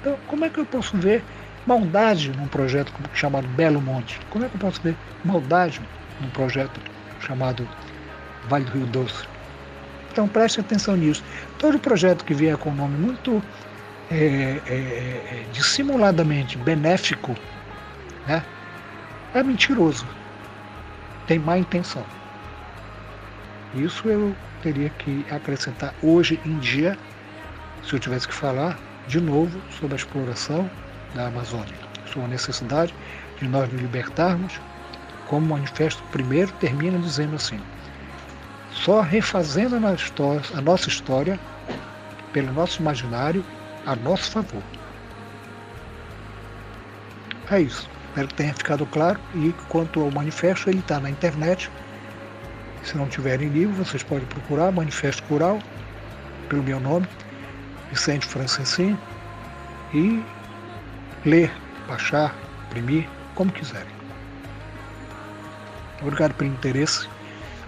Então, 0.00 0.16
como 0.26 0.44
é 0.44 0.48
que 0.48 0.58
eu 0.58 0.64
posso 0.64 0.96
ver 0.96 1.22
maldade 1.66 2.30
num 2.30 2.48
projeto 2.48 2.92
chamado 3.12 3.46
Belo 3.48 3.80
Monte? 3.80 4.18
Como 4.30 4.44
é 4.44 4.48
que 4.48 4.54
eu 4.54 4.60
posso 4.60 4.80
ver 4.80 4.96
maldade 5.24 5.80
num 6.18 6.30
projeto 6.30 6.80
chamado 7.20 7.68
Vale 8.48 8.64
do 8.64 8.72
Rio 8.72 8.86
Doce? 8.86 9.31
Então 10.12 10.28
preste 10.28 10.60
atenção 10.60 10.94
nisso. 10.94 11.24
Todo 11.58 11.78
projeto 11.78 12.24
que 12.24 12.34
vier 12.34 12.56
com 12.58 12.70
um 12.70 12.74
nome 12.74 12.98
muito 12.98 13.42
é, 14.10 14.60
é, 14.66 14.74
é, 14.74 15.46
dissimuladamente 15.52 16.58
benéfico 16.58 17.34
né, 18.26 18.44
é 19.32 19.42
mentiroso. 19.42 20.06
Tem 21.26 21.38
má 21.38 21.56
intenção. 21.56 22.04
Isso 23.74 24.06
eu 24.06 24.36
teria 24.60 24.90
que 24.90 25.24
acrescentar 25.30 25.94
hoje 26.02 26.38
em 26.44 26.58
dia, 26.58 26.96
se 27.82 27.94
eu 27.94 27.98
tivesse 27.98 28.28
que 28.28 28.34
falar 28.34 28.78
de 29.06 29.18
novo 29.18 29.62
sobre 29.70 29.94
a 29.94 29.96
exploração 29.96 30.70
da 31.14 31.28
Amazônia. 31.28 31.74
Sobre 32.04 32.26
a 32.26 32.28
necessidade 32.28 32.94
de 33.40 33.48
nós 33.48 33.72
nos 33.72 33.80
libertarmos, 33.80 34.60
como 35.26 35.46
o 35.46 35.48
manifesto 35.48 36.02
primeiro 36.12 36.52
termina 36.60 36.98
dizendo 36.98 37.34
assim: 37.34 37.58
só 38.72 39.00
refazendo 39.00 39.76
a, 39.76 40.60
nossa 40.60 40.88
história 40.88 41.38
pelo 42.32 42.52
nosso 42.52 42.80
imaginário 42.80 43.44
a 43.86 43.94
nosso 43.94 44.30
favor. 44.30 44.62
É 47.50 47.60
isso. 47.60 47.88
Espero 48.08 48.28
que 48.28 48.34
tenha 48.34 48.54
ficado 48.54 48.86
claro. 48.86 49.18
E 49.34 49.52
quanto 49.68 50.00
ao 50.00 50.10
manifesto, 50.10 50.68
ele 50.68 50.80
está 50.80 51.00
na 51.00 51.10
internet. 51.10 51.70
Se 52.82 52.96
não 52.96 53.08
tiverem 53.08 53.48
livro, 53.48 53.84
vocês 53.84 54.02
podem 54.02 54.26
procurar 54.26 54.72
Manifesto 54.72 55.22
Cural, 55.24 55.58
pelo 56.48 56.62
meu 56.62 56.80
nome, 56.80 57.06
Vicente 57.90 58.26
Francesin, 58.26 58.98
e 59.94 60.22
ler, 61.24 61.52
baixar, 61.86 62.34
imprimir, 62.66 63.08
como 63.34 63.52
quiserem. 63.52 63.94
Obrigado 66.00 66.34
pelo 66.34 66.50
interesse. 66.50 67.08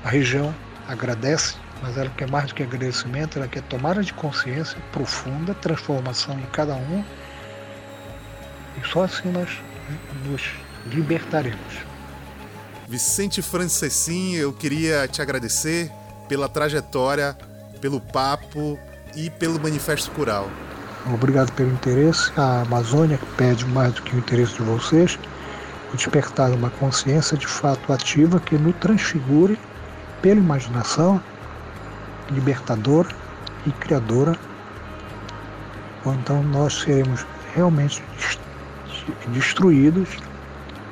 A 0.05 0.09
região 0.09 0.55
agradece, 0.88 1.57
mas 1.83 1.97
ela 1.97 2.11
quer 2.11 2.31
mais 2.31 2.49
do 2.49 2.55
que 2.55 2.62
agradecimento, 2.62 3.38
ela 3.38 3.49
quer 3.49 3.62
tomada 3.62 4.03
de 4.03 4.12
consciência 4.12 4.79
profunda, 4.92 5.55
transformação 5.55 6.38
em 6.38 6.47
cada 6.47 6.75
um, 6.75 7.05
e 8.81 8.87
só 8.87 9.05
assim 9.05 9.31
nós 9.31 9.51
nos 10.25 10.42
libertaremos. 10.87 11.85
Vicente 12.88 13.40
Francessin, 13.40 14.35
eu 14.35 14.53
queria 14.53 15.09
te 15.09 15.23
agradecer 15.23 15.90
pela 16.29 16.49
trajetória, 16.49 17.37
pelo 17.81 18.01
papo 18.01 18.79
e 19.16 19.31
pelo 19.31 19.61
Manifesto 19.61 20.11
Cural. 20.11 20.51
Obrigado 21.12 21.53
pelo 21.53 21.70
interesse. 21.70 22.31
A 22.37 22.62
Amazônia 22.62 23.18
pede 23.37 23.64
mais 23.66 23.92
do 23.94 24.03
que 24.03 24.14
o 24.14 24.18
interesse 24.18 24.55
de 24.55 24.62
vocês, 24.62 25.18
o 25.92 25.97
despertar 25.97 26.51
uma 26.51 26.70
consciência 26.70 27.37
de 27.37 27.47
fato 27.47 27.92
ativa 27.92 28.40
que 28.40 28.57
nos 28.57 28.75
transfigure 28.77 29.59
pela 30.24 30.40
imaginação 30.40 31.20
libertadora 32.30 33.10
e 33.66 33.70
criadora, 33.72 34.34
ou 36.02 36.14
então 36.14 36.42
nós 36.44 36.80
seremos 36.80 37.26
realmente 37.54 38.02
destruídos, 39.28 40.08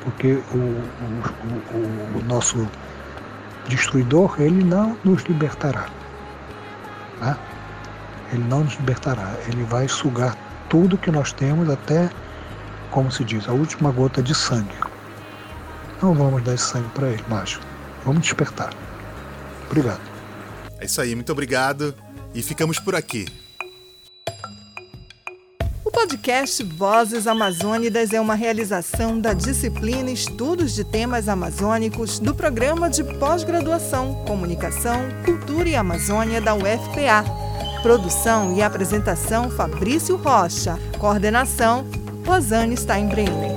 porque 0.02 0.34
o, 0.52 0.58
o, 0.58 1.72
o, 1.72 2.18
o 2.18 2.24
nosso 2.26 2.68
destruidor 3.68 4.36
ele 4.38 4.62
não 4.62 4.98
nos 5.02 5.22
libertará. 5.22 5.86
Né? 7.22 7.34
Ele 8.34 8.44
não 8.44 8.64
nos 8.64 8.74
libertará, 8.74 9.34
ele 9.46 9.64
vai 9.64 9.88
sugar 9.88 10.36
tudo 10.68 10.98
que 10.98 11.10
nós 11.10 11.32
temos 11.32 11.70
até, 11.70 12.10
como 12.90 13.10
se 13.10 13.24
diz, 13.24 13.48
a 13.48 13.52
última 13.52 13.92
gota 13.92 14.22
de 14.22 14.34
sangue. 14.34 14.76
Não 16.02 16.12
vamos 16.12 16.42
dar 16.42 16.58
sangue 16.58 16.88
para 16.90 17.08
ele, 17.08 17.24
macho. 17.30 17.60
Vamos 18.04 18.20
despertar. 18.20 18.74
Obrigado. 19.72 20.00
É 20.78 20.84
isso 20.84 21.00
aí, 21.00 21.14
muito 21.14 21.32
obrigado 21.32 21.94
e 22.34 22.42
ficamos 22.42 22.78
por 22.78 22.94
aqui. 22.94 23.26
O 25.82 25.90
podcast 25.90 26.62
Vozes 26.62 27.26
Amazônidas 27.26 28.12
é 28.12 28.20
uma 28.20 28.34
realização 28.34 29.18
da 29.18 29.32
disciplina 29.32 30.10
Estudos 30.10 30.74
de 30.74 30.84
Temas 30.84 31.28
Amazônicos 31.28 32.18
do 32.18 32.34
Programa 32.34 32.90
de 32.90 33.02
Pós-Graduação 33.02 34.24
Comunicação, 34.26 35.00
Cultura 35.24 35.68
e 35.68 35.74
Amazônia 35.74 36.40
da 36.40 36.54
UFPA 36.54 37.24
Produção 37.82 38.56
e 38.56 38.62
apresentação 38.62 39.50
Fabrício 39.50 40.16
Rocha. 40.16 40.78
Coordenação 41.00 41.84
Rosane 42.24 42.76
Steinbrenner. 42.76 43.51